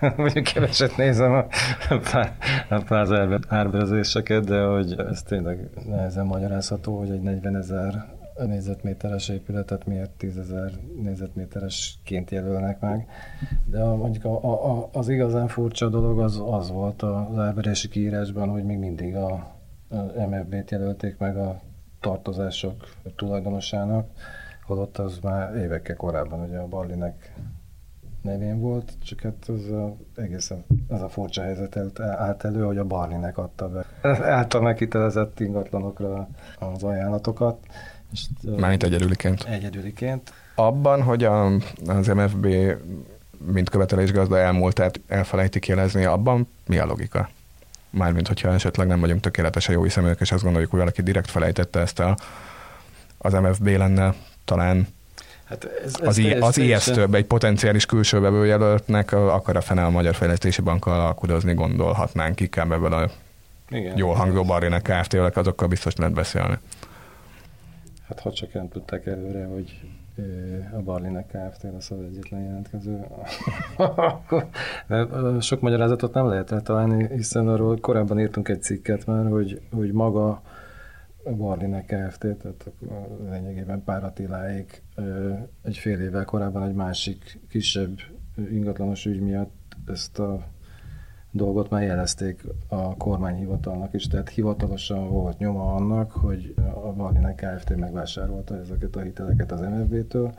Mondjuk 0.16 0.44
keveset 0.44 0.96
nézem 0.96 1.32
a, 1.32 1.46
a 2.68 2.78
pláza 2.86 3.38
árverezéseket, 3.48 4.44
de 4.44 4.62
hogy 4.62 4.94
ez 4.98 5.22
tényleg 5.22 5.68
nehezen 5.86 6.26
magyarázható, 6.26 6.98
hogy 6.98 7.10
egy 7.10 7.20
40 7.20 7.56
ezer 7.56 8.14
négyzetméteres 8.46 9.28
épületet 9.28 9.86
miért 9.86 10.10
10 10.10 10.38
ezer 10.38 10.70
négyzetméteresként 11.02 12.30
jelölnek 12.30 12.80
meg. 12.80 13.08
De 13.64 13.80
a, 13.80 13.96
mondjuk 13.96 14.24
a, 14.24 14.64
a, 14.70 14.88
az 14.92 15.08
igazán 15.08 15.48
furcsa 15.48 15.88
dolog 15.88 16.20
az, 16.20 16.42
az 16.50 16.70
volt 16.70 17.02
az 17.02 17.38
árverési 17.38 17.88
kiírásban, 17.88 18.48
hogy 18.48 18.64
még 18.64 18.78
mindig 18.78 19.16
a, 19.16 19.32
a 19.90 20.26
MFB-t 20.30 20.70
jelölték 20.70 21.18
meg 21.18 21.36
a 21.36 21.60
tartozások 22.00 22.88
tulajdonosának, 23.16 24.08
holott 24.66 24.98
az 24.98 25.18
már 25.22 25.56
évekkel 25.56 25.96
korábban 25.96 26.40
ugye 26.40 26.58
a 26.58 26.66
Barlinek 26.66 27.32
nevén 28.22 28.60
volt, 28.60 28.92
csak 29.04 29.20
hát 29.20 29.48
az 29.48 29.70
a, 29.70 29.96
egészen 30.16 30.64
az 30.88 31.02
a 31.02 31.08
furcsa 31.08 31.42
helyzet 31.42 32.00
állt 32.00 32.44
elő, 32.44 32.64
hogy 32.64 32.78
a 32.78 32.84
Barlinek 32.84 33.38
adta 33.38 33.68
be 33.68 33.84
által 34.36 34.60
megkitelezett 34.60 35.40
ingatlanokra 35.40 36.28
az 36.58 36.82
ajánlatokat, 36.82 37.58
Mármint 38.56 38.82
egyedüliként. 38.82 39.44
Egyedüliként. 39.44 40.32
Abban, 40.54 41.02
hogy 41.02 41.24
a, 41.24 41.46
az 41.86 42.06
MFB 42.06 42.46
mint 43.52 43.70
követelésgazda 43.70 44.38
elmúltát 44.38 45.00
elfelejtik 45.08 45.66
jelezni, 45.66 46.04
abban 46.04 46.48
mi 46.66 46.78
a 46.78 46.86
logika? 46.86 47.28
Mármint, 47.90 48.28
hogyha 48.28 48.52
esetleg 48.52 48.86
nem 48.86 49.00
vagyunk 49.00 49.20
tökéletesen 49.20 49.74
jó 49.74 49.82
hiszeműek, 49.82 50.20
és 50.20 50.32
azt 50.32 50.42
gondoljuk, 50.42 50.70
hogy 50.70 50.78
valaki 50.78 51.02
direkt 51.02 51.30
felejtette 51.30 51.80
ezt 51.80 52.00
el, 52.00 52.16
az 53.18 53.32
MFB 53.32 53.66
lenne 53.66 54.14
talán 54.46 54.86
Hát 55.44 55.64
ez, 55.84 55.94
ez 56.00 56.06
az, 56.06 56.26
az 56.40 56.58
ijesztőbb, 56.58 57.14
egy 57.14 57.24
potenciális 57.24 57.86
külső 57.86 58.20
vevőjelöltnek 58.20 59.12
akar 59.12 59.56
a 59.56 59.60
fene 59.60 59.84
a 59.84 59.90
Magyar 59.90 60.14
Fejlesztési 60.14 60.62
Bankkal 60.62 61.00
alkudozni, 61.00 61.54
gondolhatnánk 61.54 62.40
inkább 62.40 62.72
ebből 62.72 62.92
a 62.92 63.10
Igen. 63.70 63.96
jól 63.96 64.14
hangzó 64.14 64.44
Barinek 64.44 64.82
Kft-vel, 64.82 65.30
azokkal 65.34 65.68
biztos 65.68 65.96
lehet 65.96 66.14
beszélni. 66.14 66.58
Hát 68.08 68.20
ha 68.20 68.32
csak 68.32 68.52
nem 68.52 68.68
tudták 68.68 69.06
előre, 69.06 69.44
hogy 69.44 69.80
a 70.72 70.82
Barlinek 70.82 71.26
Kft. 71.26 71.62
lesz 71.72 71.90
az 71.90 71.98
egyetlen 72.10 72.42
jelentkező. 72.42 73.06
Sok 75.40 75.60
magyarázatot 75.60 76.14
nem 76.14 76.28
lehet 76.28 76.52
eltalálni, 76.52 77.08
hiszen 77.14 77.48
arról 77.48 77.78
korábban 77.80 78.20
írtunk 78.20 78.48
egy 78.48 78.62
cikket 78.62 79.06
már, 79.06 79.28
hogy, 79.28 79.60
hogy 79.74 79.92
maga 79.92 80.42
Barlinek 81.34 81.84
Kft., 81.84 82.18
tehát 82.18 82.70
lényegében 83.30 83.84
Pár 83.84 84.04
Attiláék 84.04 84.82
egy 85.62 85.76
fél 85.76 86.00
évvel 86.00 86.24
korábban 86.24 86.68
egy 86.68 86.74
másik 86.74 87.38
kisebb 87.48 87.98
ingatlanos 88.50 89.06
ügy 89.06 89.20
miatt 89.20 89.76
ezt 89.86 90.18
a 90.18 90.46
dolgot 91.30 91.70
már 91.70 91.82
jelezték 91.82 92.44
a 92.68 92.96
kormányhivatalnak 92.96 93.94
is, 93.94 94.06
tehát 94.06 94.28
hivatalosan 94.28 95.08
volt 95.08 95.38
nyoma 95.38 95.74
annak, 95.74 96.12
hogy 96.12 96.54
a 96.84 96.92
Marlinek 96.92 97.34
Kft. 97.34 97.76
megvásárolta 97.76 98.58
ezeket 98.58 98.96
a 98.96 99.00
hiteleket 99.00 99.52
az 99.52 99.60
MFB-től. 99.60 100.34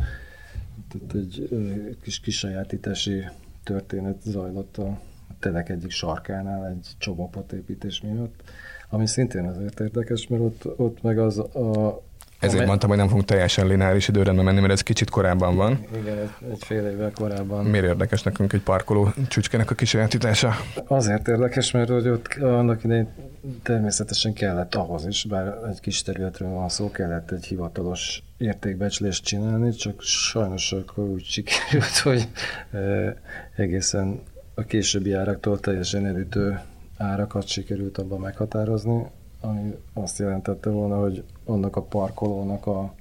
Tehát 0.90 1.14
egy 1.14 1.98
kis 2.02 2.20
kisajátítási 2.20 3.24
történet 3.64 4.22
zajlott 4.22 4.78
a 4.78 5.00
telek 5.40 5.70
egyik 5.70 5.92
sarkánál 5.92 6.68
egy 6.68 6.96
építés 7.54 8.02
miatt, 8.02 8.44
ami 8.90 9.08
szintén 9.08 9.46
azért 9.46 9.80
érdekes, 9.80 10.28
mert 10.28 10.42
ott, 10.42 10.80
ott 10.80 11.02
meg 11.02 11.20
az 11.20 11.38
a 11.38 12.02
ezért 12.40 12.56
Amely... 12.56 12.68
mondtam, 12.68 12.90
hogy 12.90 12.98
nem 12.98 13.08
fogunk 13.08 13.28
teljesen 13.28 13.68
lineáris 13.68 14.08
időrendben 14.08 14.46
menni, 14.46 14.60
mert 14.60 14.72
ez 14.74 14.82
kicsit 14.82 15.10
korábban 15.10 15.56
van. 15.56 15.86
Igen, 16.02 16.18
egy, 16.52 16.58
fél 16.60 16.86
évvel 16.86 17.12
korábban. 17.12 17.66
Miért 17.66 17.86
érdekes 17.86 18.24
nekünk 18.24 18.54
egy 18.54 18.62
parkoló 18.62 19.14
csücskének 19.28 19.72
a 19.72 19.76
kisajátítása? 19.76 20.56
Azért 20.88 21.28
érdekes, 21.28 21.72
mert 21.72 21.90
hogy 21.90 22.08
ott 22.08 22.28
annak 22.42 22.84
idején 22.84 23.08
természetesen 23.64 24.34
kellett 24.34 24.76
ahhoz 24.76 25.06
is, 25.06 25.26
bár 25.26 25.58
egy 25.70 25.80
kis 25.80 26.02
területről 26.02 26.50
van 26.50 26.70
szó, 26.70 26.92
kellett 26.92 27.32
egy 27.32 27.46
hivatalos 27.46 28.24
értékbecslést 28.38 29.24
csinálni, 29.24 29.72
csak 29.72 30.02
sajnos 30.02 30.72
akkor 30.72 31.04
úgy 31.04 31.24
sikerült, 31.34 31.98
hogy 32.04 32.28
e, 32.72 33.16
egészen 33.56 34.22
a 34.56 34.62
későbbi 34.64 35.14
áraktól 35.14 35.60
teljesen 35.60 36.06
elütő 36.06 36.60
árakat 36.98 37.48
sikerült 37.48 37.98
abban 37.98 38.20
meghatározni, 38.20 39.06
ami 39.42 39.76
azt 39.94 40.20
jelentette 40.20 40.70
volna, 40.70 41.00
hogy 41.00 41.24
annak 41.46 41.76
a 41.76 41.82
parkolónak, 41.82 42.68
a, 42.68 42.94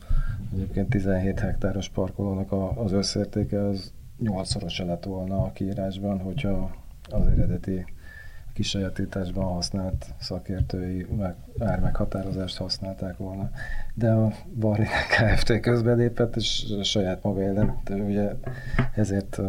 egyébként 0.52 0.88
17 0.88 1.40
hektáros 1.40 1.88
parkolónak 1.88 2.52
a, 2.52 2.82
az 2.82 2.92
összértéke 2.92 3.66
az 3.66 3.92
nyolcszorosa 4.18 4.84
lett 4.84 5.04
volna 5.04 5.42
a 5.42 5.52
kiírásban, 5.52 6.20
hogyha 6.20 6.76
az 7.10 7.26
eredeti 7.26 7.84
kisajátításban 8.56 9.44
használt 9.44 10.06
szakértői 10.20 11.06
meg, 11.16 11.34
ármeghatározást 11.58 12.56
használták 12.56 13.16
volna. 13.16 13.50
De 13.94 14.10
a 14.10 14.32
Barina 14.58 14.88
Kft. 15.08 15.60
közbelépett, 15.60 16.36
és 16.36 16.66
saját 16.82 17.22
maga 17.22 17.42
ellen, 17.42 17.80
ugye 17.88 18.30
ezért 18.94 19.40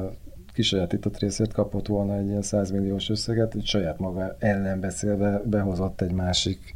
kisajátított 0.58 1.20
részért 1.20 1.54
kapott 1.54 1.88
volna 1.88 2.16
egy 2.16 2.28
ilyen 2.28 2.42
100 2.42 2.72
milliós 2.72 3.10
összeget, 3.10 3.54
hogy 3.54 3.66
saját 3.66 4.00
maga 4.00 4.36
ellen 4.40 4.80
beszélve 4.80 5.42
behozott 5.46 6.02
egy 6.02 6.12
másik 6.12 6.76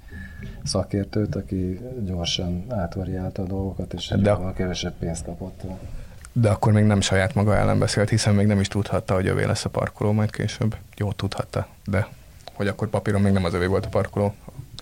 szakértőt, 0.64 1.36
aki 1.36 1.80
gyorsan 2.06 2.66
átvariálta 2.70 3.42
a 3.42 3.46
dolgokat, 3.46 3.94
és 3.94 4.14
de 4.22 4.32
a... 4.32 4.54
kevesebb 4.54 4.94
pénzt 5.00 5.26
kapott. 5.26 5.62
De 6.34 6.50
akkor 6.50 6.74
még 6.74 6.84
nem 6.84 7.02
saját 7.02 7.36
maga 7.36 7.56
ellen 7.56 7.80
beszélt, 7.80 8.10
hiszen 8.10 8.36
még 8.36 8.48
nem 8.48 8.60
is 8.60 8.68
tudhatta, 8.68 9.14
hogy 9.14 9.28
övé 9.28 9.44
lesz 9.44 9.66
a 9.66 9.70
parkoló 9.70 10.12
majd 10.12 10.32
később. 10.32 10.76
Jó, 10.98 11.12
tudhatta, 11.12 11.68
de 11.86 12.08
hogy 12.54 12.68
akkor 12.68 12.90
papíron 12.90 13.22
még 13.22 13.34
nem 13.34 13.44
az 13.44 13.54
övé 13.54 13.66
volt 13.66 13.86
a 13.86 13.90
parkoló. 13.90 14.34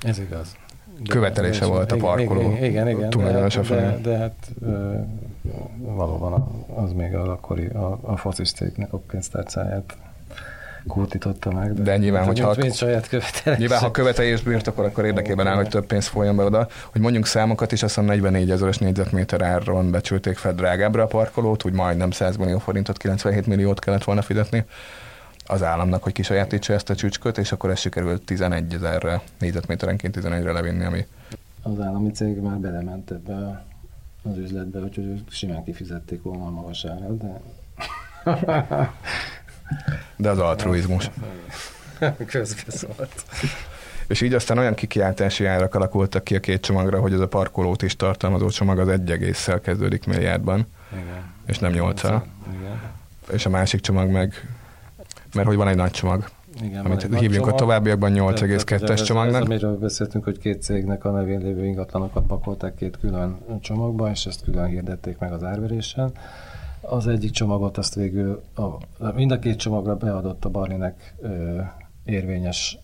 Ez 0.01 0.19
igaz. 0.19 0.55
Követelése 1.07 1.65
volt 1.65 1.91
a 1.91 1.95
parkoló. 1.95 2.41
Igen, 2.41 2.63
igen, 2.63 2.89
igen 2.89 3.09
de, 3.09 3.59
de, 3.69 3.99
de 4.01 4.17
hát 4.17 4.51
valóban 5.77 6.65
az 6.75 6.91
még 6.91 7.15
az 7.15 7.27
akkori 7.27 7.65
a, 7.65 7.99
a 8.01 8.17
focisztéknek 8.17 8.93
a 8.93 8.97
pénztárcáját 8.97 9.97
kurtította 10.87 11.51
meg. 11.51 11.73
De, 11.73 11.81
de 11.81 11.97
nyilván, 11.97 12.25
hogy 12.25 12.39
ha, 12.39 12.71
saját 12.71 13.09
nyilván, 13.57 13.79
ha 13.79 13.91
követelést 13.91 14.43
birtokol, 14.43 14.85
akkor 14.85 15.05
érdekében 15.05 15.47
áll, 15.47 15.55
hogy 15.55 15.69
több 15.69 15.85
pénz 15.85 16.07
folyjon 16.07 16.35
be 16.35 16.43
oda. 16.43 16.67
Hogy 16.91 17.01
mondjunk 17.01 17.25
számokat 17.25 17.71
is, 17.71 17.83
azt 17.83 17.95
hiszem 17.95 18.09
44 18.09 18.51
ezeres 18.51 18.77
négyzetméter 18.77 19.41
áron 19.41 19.91
becsülték 19.91 20.37
fel 20.37 20.53
drágábbra 20.53 21.03
a 21.03 21.07
parkolót, 21.07 21.65
úgy 21.65 21.73
majdnem 21.73 22.11
100 22.11 22.35
millió 22.35 22.57
forintot, 22.57 22.97
97 22.97 23.47
milliót 23.47 23.79
kellett 23.79 24.03
volna 24.03 24.21
fizetni 24.21 24.65
az 25.51 25.63
államnak, 25.63 26.03
hogy 26.03 26.13
kisajátítsa 26.13 26.73
ezt 26.73 26.89
a 26.89 26.95
csücsköt, 26.95 27.37
és 27.37 27.51
akkor 27.51 27.69
ez 27.69 27.79
sikerült 27.79 28.25
11 28.25 28.73
ezerre, 28.73 29.21
négyzetméterenként 29.39 30.17
11-re 30.21 30.51
levinni, 30.51 30.83
ami... 30.83 31.05
Az 31.61 31.79
állami 31.79 32.11
cég 32.11 32.37
már 32.37 32.57
belement 32.57 33.11
ebbe 33.11 33.65
az 34.23 34.37
üzletbe, 34.37 34.79
úgyhogy 34.79 35.23
simán 35.29 35.63
kifizették 35.63 36.21
volna 36.21 36.45
a 36.45 36.49
magas 36.49 36.85
árat, 36.85 37.17
de... 37.17 37.41
de 40.17 40.29
az 40.29 40.39
altruizmus. 40.39 41.09
Közbeszólt. 42.25 43.25
És 44.07 44.21
így 44.21 44.33
aztán 44.33 44.57
olyan 44.57 44.73
kikiáltási 44.73 45.45
árak 45.45 45.75
alakultak 45.75 46.23
ki 46.23 46.35
a 46.35 46.39
két 46.39 46.61
csomagra, 46.61 46.99
hogy 46.99 47.13
ez 47.13 47.19
a 47.19 47.27
parkolót 47.27 47.81
is 47.81 47.95
tartalmazó 47.95 48.49
csomag 48.49 48.79
az 48.79 48.87
egy 48.87 49.11
egésszel 49.11 49.59
kezdődik 49.59 50.05
milliárdban, 50.05 50.67
Igen. 50.91 51.33
és 51.45 51.59
nem 51.59 51.71
nyolccal. 51.71 52.25
És 53.31 53.45
a 53.45 53.49
másik 53.49 53.81
csomag 53.81 54.09
meg 54.09 54.47
mert 55.33 55.47
hogy 55.47 55.55
van 55.55 55.67
egy 55.67 55.75
nagy 55.75 55.91
csomag, 55.91 56.29
igen, 56.61 56.85
amit 56.85 57.01
hívjunk 57.01 57.33
csomag, 57.33 57.53
a 57.53 57.55
továbbiakban 57.55 58.11
8,2-es 58.15 59.05
csomagnak. 59.05 59.41
Ez, 59.41 59.47
amiről 59.47 59.77
beszéltünk, 59.77 60.23
hogy 60.23 60.37
két 60.37 60.61
cégnek 60.61 61.05
a 61.05 61.11
nevén 61.11 61.39
lévő 61.39 61.65
ingatlanokat 61.65 62.25
pakolták 62.25 62.75
két 62.75 62.97
külön 62.97 63.37
csomagba, 63.61 64.09
és 64.09 64.25
ezt 64.25 64.43
külön 64.43 64.65
hirdették 64.65 65.17
meg 65.17 65.33
az 65.33 65.43
árverésen. 65.43 66.11
Az 66.81 67.07
egyik 67.07 67.31
csomagot 67.31 67.77
azt 67.77 67.95
végül, 67.95 68.43
a, 68.55 69.11
mind 69.13 69.31
a 69.31 69.39
két 69.39 69.57
csomagra 69.57 69.95
beadott 69.95 70.45
a 70.45 70.49
Barlinek 70.49 71.15
ö, 71.21 71.59
érvényes 72.05 72.77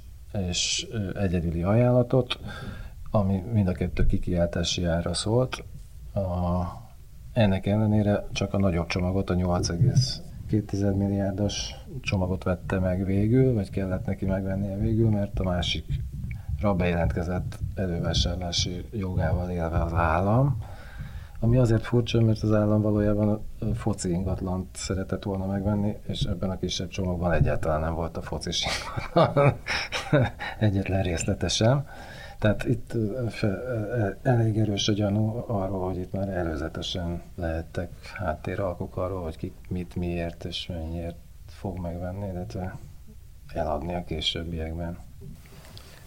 és 0.50 0.88
ö, 0.92 1.20
egyedüli 1.20 1.64
ajánlatot, 1.64 2.40
ami 3.12 3.44
mind 3.54 3.68
a 3.68 3.72
kettő 3.72 4.06
kikiáltási 4.06 4.86
ára 4.86 5.14
szólt. 5.14 5.64
A, 6.14 6.22
ennek 7.34 7.66
ellenére 7.66 8.28
csak 8.32 8.54
a 8.54 8.58
nagyobb 8.58 8.88
csomagot, 8.88 9.30
a 9.30 9.34
8,2 10.52 10.96
milliárdos 10.96 11.76
csomagot 12.02 12.44
vette 12.44 12.80
meg 12.80 13.06
végül, 13.06 13.54
vagy 13.54 13.70
kellett 13.70 14.06
neki 14.06 14.26
megvennie 14.26 14.78
végül, 14.78 15.10
mert 15.10 15.40
a 15.40 15.44
másikra 15.44 16.74
bejelentkezett 16.78 17.60
elővásárlási 17.76 18.86
jogával 18.92 19.50
élve 19.50 19.84
az 19.84 19.94
állam, 19.94 20.58
ami 21.40 21.58
azért 21.58 21.86
furcsa, 21.86 22.22
mert 22.22 22.44
az 22.44 22.54
állam 22.54 22.82
valójában 22.82 23.30
a 23.30 23.66
foci 23.74 24.10
ingatlant 24.10 24.68
szeretett 24.76 25.24
volna 25.24 25.46
megvenni, 25.46 25.96
és 26.08 26.22
ebben 26.22 26.50
a 26.50 26.58
kisebb 26.58 26.88
csomagban 26.88 27.32
egyáltalán 27.32 27.80
nem 27.80 27.94
volt 27.94 28.18
a 28.18 28.22
foci 28.22 28.50
ingatlan 28.64 29.54
egyetlen 30.60 31.04
részletesen. 31.04 31.86
Tehát 32.46 32.66
itt 32.66 32.94
elég 34.22 34.58
erős 34.58 34.88
a 34.88 34.94
gyanú 34.94 35.44
arról, 35.48 35.86
hogy 35.86 35.98
itt 35.98 36.12
már 36.12 36.30
előzetesen 36.30 37.22
lehettek 37.36 37.90
háttéralkok 38.14 38.98
arról, 38.98 39.24
hogy 39.24 39.38
ki 39.38 39.54
mit, 39.70 39.96
miért 39.96 40.44
és 40.44 40.68
mennyiért 40.68 41.16
fog 41.48 41.80
megvenni, 41.80 42.28
illetve 42.28 42.78
eladni 43.54 43.94
a 43.94 44.04
későbbiekben. 44.04 44.98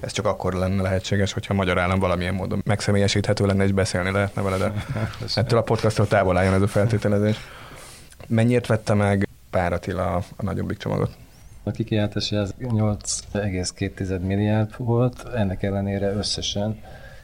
Ez 0.00 0.12
csak 0.12 0.26
akkor 0.26 0.52
lenne 0.52 0.82
lehetséges, 0.82 1.32
hogyha 1.32 1.54
a 1.54 1.56
magyar 1.56 1.78
állam 1.78 1.98
valamilyen 1.98 2.34
módon 2.34 2.62
megszemélyesíthető 2.64 3.46
lenne, 3.46 3.64
és 3.64 3.72
beszélni 3.72 4.10
lehetne 4.10 4.42
vele, 4.42 4.56
de 4.56 4.72
ettől 5.40 5.58
a 5.58 5.62
podcasttól 5.62 6.06
távol 6.06 6.36
álljon 6.36 6.54
ez 6.54 6.62
a 6.62 6.66
feltételezés. 6.66 7.36
Mennyit 8.26 8.66
vette 8.66 8.94
meg 8.94 9.28
Pár 9.50 9.72
Attila 9.72 10.14
a 10.14 10.42
nagyobbik 10.42 10.78
csomagot? 10.78 11.16
A 11.68 11.70
kikiáltási 11.70 12.36
az 12.36 12.54
8,2 12.60 14.20
milliárd 14.20 14.76
volt, 14.76 15.28
ennek 15.34 15.62
ellenére 15.62 16.12
összesen 16.12 16.80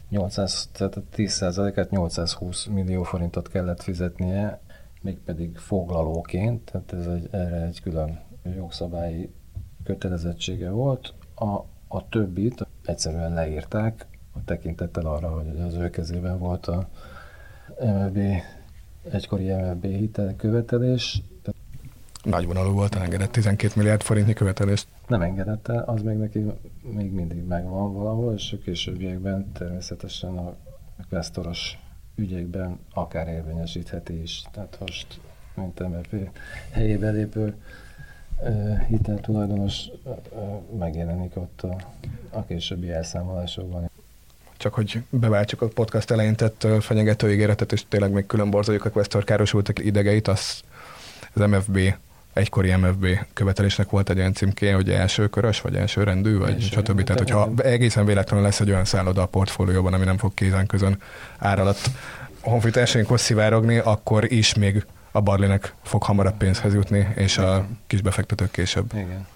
800, 0.09 0.69
tehát 0.73 0.97
a 0.97 1.03
10%-át 1.17 1.91
820 1.91 2.65
millió 2.65 3.03
forintot 3.03 3.49
kellett 3.49 3.83
fizetnie, 3.83 4.61
mégpedig 5.03 5.57
foglalóként, 5.57 6.71
tehát 6.71 6.93
ez 6.93 7.07
egy, 7.07 7.29
erre 7.31 7.63
egy 7.63 7.81
külön 7.81 8.21
jogszabályi 8.57 9.31
kötelezettsége 9.85 10.71
volt. 10.71 11.15
A, 11.35 11.51
a 11.89 12.09
többit 12.09 12.67
egyszerűen 12.85 13.35
leírták, 13.35 14.07
a 14.33 14.45
tekintettel 14.45 15.07
arra, 15.07 15.29
hogy 15.29 15.61
az 15.61 15.75
ő 15.75 15.91
kezében 15.91 16.39
volt 16.39 16.67
a 16.67 16.89
MLB, 17.81 18.19
egykori 19.11 19.53
MLB 19.53 19.85
hitelkövetelés, 19.85 21.23
nagyvonalú 22.25 22.73
volt, 22.73 22.95
engedett 22.95 23.33
12 23.33 23.73
milliárd 23.76 24.02
forintnyi 24.02 24.33
követelést. 24.33 24.87
Nem 25.07 25.23
engedett 25.23 25.69
el, 25.69 25.85
az 25.87 26.02
még 26.02 26.16
neki 26.16 26.45
még 26.83 27.12
mindig 27.12 27.47
megvan 27.47 27.95
valahol, 27.95 28.35
és 28.35 28.52
a 28.52 28.62
későbbiekben 28.64 29.52
természetesen 29.52 30.38
a 30.38 30.54
questoros 31.09 31.78
ügyekben 32.14 32.78
akár 32.93 33.28
érvényesítheti 33.28 34.23
is. 34.23 34.43
Tehát 34.52 34.76
most, 34.81 35.21
mint 35.54 35.88
MFP 35.88 36.31
helyébe 36.71 37.11
lépő 37.11 37.54
hiteltulajdonos 38.88 39.85
megjelenik 40.78 41.37
ott 41.37 41.62
a, 41.62 41.76
a 42.31 42.45
későbbi 42.45 42.90
elszámolásokban. 42.90 43.90
Csak 44.57 44.75
hogy 44.75 45.02
beváltsuk 45.11 45.62
a 45.62 45.69
podcast 45.69 46.11
elején 46.11 46.37
tett 46.37 46.66
fenyegető 46.81 47.33
ígéretet, 47.33 47.73
és 47.73 47.85
tényleg 47.88 48.12
még 48.12 48.26
külön 48.26 48.50
borzoljuk 48.50 48.84
a 48.84 48.91
Questor 48.91 49.25
károsultak 49.25 49.84
idegeit, 49.84 50.28
az, 50.28 50.63
az 51.32 51.50
MFB 51.50 51.78
egykori 52.34 52.75
MFB 52.75 53.06
követelésnek 53.32 53.90
volt 53.90 54.10
egy 54.10 54.18
olyan 54.18 54.32
címké, 54.32 54.70
hogy 54.70 54.90
első 54.90 55.28
körös, 55.28 55.60
vagy 55.60 55.76
első 55.76 56.02
rendű, 56.02 56.38
vagy 56.38 56.52
első 56.52 56.66
stb. 56.66 57.02
Tehát, 57.02 57.20
hogyha 57.20 57.50
egészen 57.56 58.04
véletlenül 58.04 58.44
lesz 58.44 58.60
egy 58.60 58.70
olyan 58.70 58.84
szálloda 58.84 59.23
a 59.23 59.26
portfólióban, 59.26 59.92
ami 59.92 60.04
nem 60.04 60.18
fog 60.18 60.34
kézen 60.34 60.66
közön 60.66 60.99
ár 61.38 61.58
alatt 61.58 61.90
honfitársaink 62.40 63.18
szivárogni, 63.18 63.78
akkor 63.78 64.32
is 64.32 64.54
még 64.54 64.86
a 65.12 65.20
Barlinek 65.20 65.75
fog 65.82 66.02
hamarabb 66.02 66.36
pénzhez 66.36 66.75
jutni, 66.75 67.08
és 67.14 67.38
a 67.38 67.66
kis 67.86 68.02
befektetők 68.02 68.50
később. 68.50 68.92
Igen. 68.92 69.26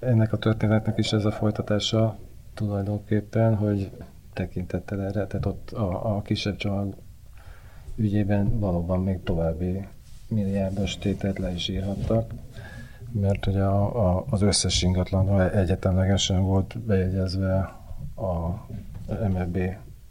Ennek 0.00 0.32
a 0.32 0.36
történetnek 0.36 0.98
is 0.98 1.12
ez 1.12 1.24
a 1.24 1.32
folytatása 1.32 2.18
tulajdonképpen, 2.54 3.56
hogy 3.56 3.90
tekintettel 4.32 5.00
erre, 5.00 5.26
tehát 5.26 5.46
ott 5.46 5.70
a, 5.70 6.16
a 6.16 6.22
kisebb 6.22 6.56
csomag 6.56 6.94
ügyében 7.96 8.58
valóban 8.58 9.02
még 9.02 9.22
további 9.22 9.86
milliárdos 10.32 10.98
tételt 10.98 11.38
le 11.38 11.52
is 11.52 11.68
írhattak, 11.68 12.30
mert 13.12 13.46
ugye 13.46 13.62
a, 13.62 14.16
a, 14.16 14.24
az 14.30 14.42
összes 14.42 14.82
ingatlanra 14.82 15.50
egyetemlegesen 15.50 16.42
volt 16.42 16.78
bejegyezve 16.78 17.56
a 18.16 18.66
MFB 19.28 19.58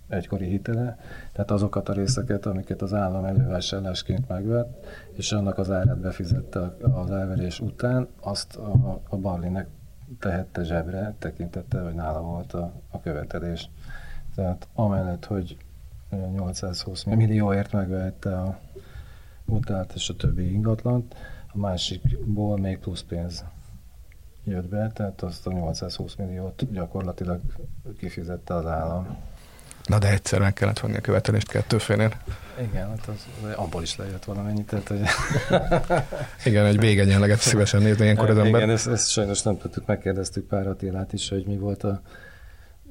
egykori 0.08 0.46
hitele, 0.46 0.98
tehát 1.32 1.52
azokat 1.52 1.90
a 1.90 1.94
részeket, 1.94 2.46
amiket 2.46 2.82
az 2.82 2.94
állam 2.94 3.26
elővásárlásként 3.26 4.28
megvett, 4.28 4.86
és 5.14 5.32
annak 5.32 5.58
az 5.58 5.72
árát 5.72 5.98
befizette 5.98 6.76
az 6.94 7.12
elverés 7.12 7.60
után, 7.60 8.08
azt 8.20 8.56
a, 8.56 9.02
a 9.10 9.16
Barlinek 9.16 9.68
tehette 10.20 10.64
zsebre, 10.64 11.16
tekintette, 11.20 11.82
hogy 11.82 11.94
nála 11.94 12.22
volt 12.22 12.54
a, 12.54 12.72
a 12.90 13.02
követelés. 13.02 13.70
Tehát 14.36 14.68
amellett, 14.74 15.26
hogy 15.26 15.58
820 16.34 17.04
millióért 17.04 17.72
megvette 17.72 18.38
a 18.38 18.60
utált 19.52 19.94
és 19.96 20.10
a 20.10 20.16
többi 20.16 20.52
ingatlant, 20.52 21.16
a 21.54 21.58
másikból 21.58 22.58
még 22.58 22.78
plusz 22.78 23.02
pénz 23.02 23.44
jött 24.44 24.68
be, 24.68 24.92
tehát 24.94 25.22
azt 25.22 25.48
a 25.48 25.52
820 25.52 26.16
milliót 26.16 26.72
gyakorlatilag 26.72 27.40
kifizette 27.98 28.54
az 28.54 28.66
állam. 28.66 29.18
Na 29.86 30.00
de 30.00 30.12
egyszer 30.12 30.40
meg 30.40 30.54
kellett 30.54 30.80
venni 30.80 30.98
a 30.98 31.02
követelést 31.02 31.48
kettőfénél. 31.48 32.12
Igen, 32.62 32.90
hát 32.90 33.08
az, 33.08 33.28
abból 33.56 33.82
is 33.82 33.96
lejött 33.96 34.24
valamennyit. 34.24 34.66
Tehát, 34.66 34.88
hogy... 34.88 35.02
Igen, 36.52 36.66
egy 36.66 36.80
végenyenleget 36.80 37.40
szívesen 37.40 37.82
nézni 37.82 38.04
ilyenkor 38.04 38.30
az 38.30 38.38
ember. 38.44 38.62
Igen, 38.62 38.70
ezt, 38.70 38.88
ezt, 38.88 39.10
sajnos 39.10 39.42
nem 39.42 39.58
tudtuk, 39.58 39.86
megkérdeztük 39.86 40.48
pár 40.48 40.68
Attilát 40.68 41.14
is, 41.14 41.30
hogy 41.30 41.46
mi 41.46 41.58
volt 41.58 41.84
a 41.84 42.02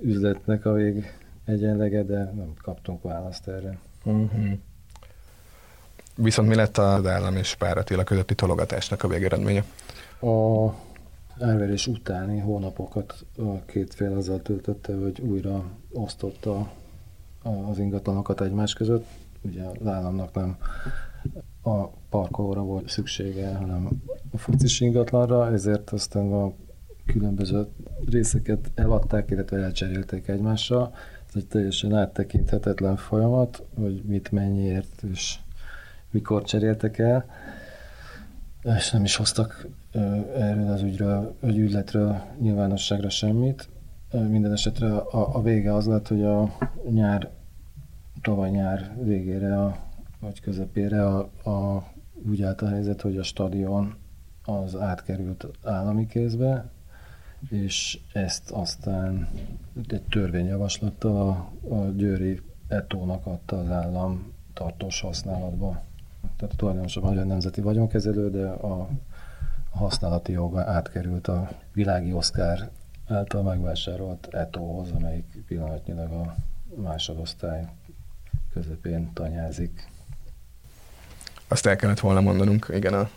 üzletnek 0.03 0.65
a 0.67 0.73
vég 0.73 1.15
egyenlege, 1.45 2.03
de 2.03 2.19
nem 2.19 2.55
kaptunk 2.63 3.03
választ 3.03 3.49
erre. 3.49 3.79
Uh-huh. 4.05 4.59
Viszont 6.23 6.49
mi 6.49 6.55
lett 6.55 6.79
az 6.79 7.07
állam 7.07 7.37
és 7.37 7.55
Pár 7.55 7.79
Attila 7.79 8.05
közötti 8.05 8.35
tologatásnak 8.35 9.03
a 9.03 9.09
végeredménye? 9.09 9.65
A 10.21 10.69
elverés 11.39 11.87
utáni 11.87 12.39
hónapokat 12.39 13.25
a 13.37 13.65
két 13.65 13.95
fél 13.95 14.17
azzal 14.17 14.43
töltötte, 14.43 14.95
hogy 14.95 15.21
újra 15.21 15.65
osztotta 15.93 16.71
az 17.71 17.79
ingatlanokat 17.79 18.41
egymás 18.41 18.73
között. 18.73 19.07
Ugye 19.43 19.63
az 19.63 19.87
államnak 19.87 20.35
nem 20.35 20.57
a 21.63 21.87
parkolóra 21.87 22.63
volt 22.63 22.89
szüksége, 22.89 23.55
hanem 23.55 23.89
a 24.33 24.39
focis 24.39 24.81
ingatlanra, 24.81 25.53
ezért 25.53 25.91
aztán 25.91 26.33
a 26.33 26.53
különböző 27.07 27.67
részeket 28.11 28.71
eladták, 28.75 29.31
illetve 29.31 29.57
elcserélték 29.59 30.29
egymással. 30.29 30.95
Ez 31.29 31.35
egy 31.35 31.47
teljesen 31.47 31.95
áttekinthetetlen 31.95 32.97
folyamat, 32.97 33.63
hogy 33.79 34.03
mit 34.05 34.33
mennyiért 34.33 35.03
és 35.13 35.39
mikor 36.11 36.43
cseréltek 36.43 36.99
el, 36.99 37.25
és 38.63 38.91
nem 38.91 39.05
is 39.05 39.17
hoztak 39.17 39.67
erről 40.37 40.71
az 40.71 40.83
ügyről, 40.83 41.37
vagy 41.41 41.59
ügyletről 41.59 42.23
nyilvánosságra 42.41 43.09
semmit. 43.11 43.69
Minden 44.11 44.53
esetre 44.53 44.97
a, 44.97 45.37
a 45.37 45.43
vége 45.43 45.75
az 45.75 45.87
lett, 45.87 46.09
hogy 46.09 46.25
a 46.25 46.57
nyár, 46.91 47.31
tavaly 48.23 48.51
nyár 48.51 48.97
végére, 49.03 49.63
a, 49.63 49.77
vagy 50.21 50.41
közepére 50.41 51.07
a, 51.07 51.19
a, 51.51 51.85
úgy 52.29 52.43
állt 52.43 52.63
a 52.63 52.69
helyzet, 52.69 53.01
hogy 53.01 53.19
a 53.19 53.23
stadion 53.23 53.95
az 54.45 54.77
átkerült 54.77 55.47
állami 55.65 56.07
kézbe, 56.07 56.71
és 57.49 57.99
ezt 58.13 58.51
aztán 58.51 59.29
egy 59.89 60.03
törvényjavaslattal 60.03 61.29
a, 61.29 61.75
a 61.75 61.91
Győri 61.97 62.41
Etónak 62.69 63.27
adta 63.27 63.59
az 63.59 63.71
állam 63.71 64.33
tartós 64.55 65.01
használatba 65.01 65.83
tehát 66.37 66.55
a 66.55 66.57
tulajdonos 66.57 66.97
a 66.97 67.01
Magyar 67.01 67.27
Nemzeti 67.27 67.61
Vagyonkezelő, 67.61 68.31
de 68.31 68.47
a 68.47 68.89
használati 69.71 70.33
joga 70.33 70.61
átkerült 70.61 71.29
a 71.29 71.51
világi 71.73 72.13
Oszkár 72.13 72.71
által 73.09 73.43
megvásárolt 73.43 74.29
Etóhoz, 74.31 74.91
amelyik 74.91 75.25
pillanatnyilag 75.47 76.13
a 76.13 76.35
másodosztály 76.83 77.69
közepén 78.53 79.13
tanyázik. 79.13 79.89
Azt 81.49 81.67
el 81.67 81.77
kellett 81.77 82.01
volna 82.01 82.21
mondanunk, 82.21 82.71
igen, 82.75 82.95
a, 82.95 83.09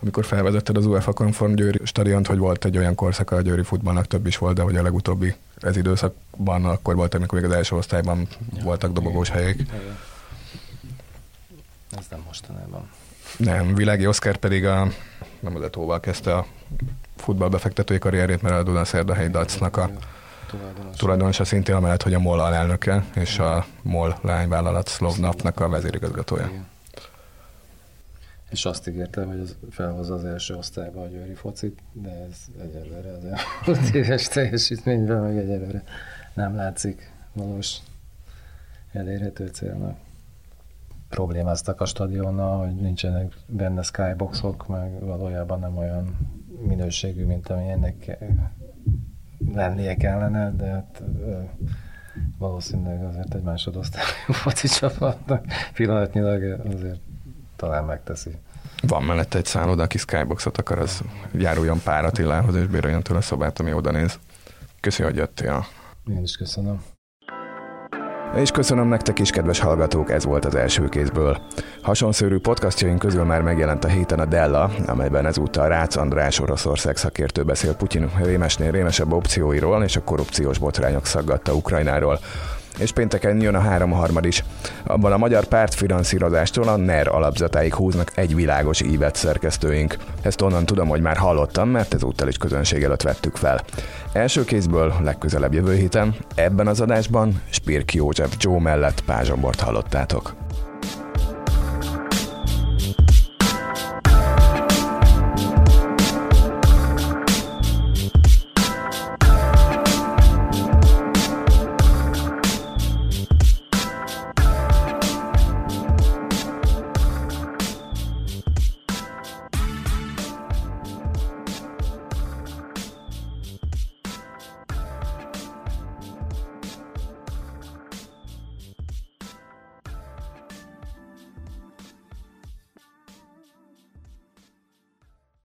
amikor 0.00 0.24
felvezetted 0.24 0.76
az 0.76 0.86
UEFA 0.86 1.12
Conform 1.12 1.54
Győri 1.54 1.80
stadiont, 1.84 2.26
hogy 2.26 2.38
volt 2.38 2.64
egy 2.64 2.76
olyan 2.76 2.94
korszaka 2.94 3.36
a 3.36 3.40
Győri 3.40 3.62
futballnak, 3.62 4.06
több 4.06 4.26
is 4.26 4.38
volt, 4.38 4.56
de 4.56 4.62
hogy 4.62 4.76
a 4.76 4.82
legutóbbi 4.82 5.34
ez 5.60 5.76
időszakban 5.76 6.64
akkor 6.64 6.94
volt, 6.94 7.14
amikor 7.14 7.40
még 7.40 7.50
az 7.50 7.56
első 7.56 7.76
osztályban 7.76 8.28
ja, 8.54 8.62
voltak 8.62 8.92
dobogós 8.92 9.30
helyek. 9.30 9.54
Igen. 9.54 9.96
Ez 11.98 12.06
nem 12.10 12.22
mostanában. 12.26 12.90
Nem, 13.36 13.74
Világi 13.74 14.06
Oszkár 14.06 14.36
pedig 14.36 14.64
a, 14.64 14.88
nem 15.40 15.56
az 15.56 15.62
etóval 15.62 16.00
kezdte 16.00 16.34
a 16.34 16.46
futballbefektetői 17.16 17.98
karrierét, 17.98 18.42
mert 18.42 18.54
a 18.54 18.62
Dunaszerdahelyi 18.62 19.28
Dacnak 19.28 19.76
a 19.76 19.90
tulajdonosa 20.96 21.44
szintén 21.44 21.74
amellett, 21.74 22.02
hogy 22.02 22.14
a 22.14 22.18
MOL 22.18 22.40
alelnöke, 22.40 23.04
és 23.14 23.38
a 23.38 23.66
MOL 23.82 24.18
lányvállalat 24.22 24.88
Szlovnapnak 24.88 25.60
a 25.60 25.68
vezérigazgatója. 25.68 26.46
Igen. 26.46 26.66
És 28.50 28.64
azt 28.64 28.88
ígérte, 28.88 29.24
hogy 29.24 29.38
az 29.38 29.56
felhozza 29.70 30.14
az 30.14 30.24
első 30.24 30.54
osztályba 30.54 31.02
a 31.02 31.06
győri 31.06 31.34
focit, 31.34 31.78
de 31.92 32.10
ez 32.10 32.36
egyelőre 32.60 33.12
az 33.12 33.24
elmúlt 33.24 33.94
éves 33.94 34.28
teljesítményben 34.28 35.22
meg 35.22 35.36
egyelőre 35.36 35.82
nem 36.34 36.56
látszik 36.56 37.10
valós 37.32 37.76
elérhető 38.92 39.46
célnak. 39.46 39.98
Problémáztak 41.08 41.80
a 41.80 41.84
stadionnal, 41.84 42.66
hogy 42.66 42.74
nincsenek 42.74 43.32
benne 43.46 43.82
skyboxok, 43.82 44.66
meg 44.66 45.04
valójában 45.04 45.58
nem 45.58 45.76
olyan 45.76 46.16
minőségű, 46.60 47.24
mint 47.24 47.48
ami 47.48 47.68
ennek 47.68 48.18
lennie 49.52 49.96
kellene, 49.96 50.50
de 50.50 50.66
hát 50.66 51.02
valószínűleg 52.38 53.04
azért 53.04 53.34
egy 53.34 53.42
másodosztályú 53.42 54.32
foci 54.42 54.68
csapatnak 54.68 55.44
pillanatnyilag 55.72 56.60
azért 56.74 57.00
talán 57.56 57.84
megteszi. 57.84 58.38
Van 58.82 59.02
mellette 59.02 59.38
egy 59.38 59.44
szálloda, 59.44 59.82
aki 59.82 59.98
skyboxot 59.98 60.58
akar, 60.58 60.78
az 60.78 61.02
járuljon 61.32 61.80
pár 61.84 62.04
Attilához, 62.04 62.54
és 62.54 62.66
béreljen 62.66 63.02
tőle 63.02 63.20
szobát, 63.20 63.58
ami 63.58 63.72
oda 63.72 63.90
néz. 63.90 64.18
Köszi, 64.80 65.02
hogy 65.02 65.16
jöttél. 65.16 65.66
Én 66.10 66.22
is 66.22 66.36
köszönöm. 66.36 66.82
És 68.36 68.50
köszönöm 68.50 68.88
nektek 68.88 69.18
is, 69.18 69.30
kedves 69.30 69.58
hallgatók, 69.58 70.10
ez 70.10 70.24
volt 70.24 70.44
az 70.44 70.54
első 70.54 70.88
kézből. 70.88 71.38
Hasonszörű 71.82 72.38
podcastjaink 72.38 72.98
közül 72.98 73.24
már 73.24 73.42
megjelent 73.42 73.84
a 73.84 73.88
héten 73.88 74.18
a 74.18 74.24
Della, 74.24 74.70
amelyben 74.86 75.26
ezúttal 75.26 75.68
Rácz 75.68 75.96
András 75.96 76.40
Oroszország 76.40 76.96
szakértő 76.96 77.42
beszél 77.42 77.74
Putyin 77.74 78.10
rémesnél 78.22 78.70
rémesebb 78.70 79.12
opcióiról 79.12 79.84
és 79.84 79.96
a 79.96 80.02
korrupciós 80.02 80.58
botrányok 80.58 81.06
szaggatta 81.06 81.54
Ukrajnáról 81.54 82.18
és 82.78 82.92
pénteken 82.92 83.40
jön 83.40 83.54
a 83.54 83.60
három 83.60 83.90
harmad 83.90 84.24
is. 84.24 84.44
Abban 84.84 85.12
a 85.12 85.16
magyar 85.16 85.44
pártfinanszírozástól 85.44 86.68
a 86.68 86.76
NER 86.76 87.08
alapzatáig 87.08 87.74
húznak 87.74 88.12
egy 88.14 88.34
világos 88.34 88.80
ívet 88.80 89.16
szerkesztőink. 89.16 89.96
Ezt 90.22 90.40
onnan 90.40 90.66
tudom, 90.66 90.88
hogy 90.88 91.00
már 91.00 91.16
hallottam, 91.16 91.68
mert 91.68 91.94
ezúttal 91.94 92.28
is 92.28 92.36
közönség 92.36 92.82
előtt 92.82 93.02
vettük 93.02 93.36
fel. 93.36 93.60
Első 94.12 94.44
kézből 94.44 94.94
legközelebb 95.02 95.54
jövő 95.54 95.74
héten, 95.74 96.14
ebben 96.34 96.66
az 96.66 96.80
adásban 96.80 97.42
Spirk 97.50 97.94
József 97.94 98.34
Joe 98.38 98.60
mellett 98.60 99.04
Pázsombort 99.04 99.60
hallottátok. 99.60 100.47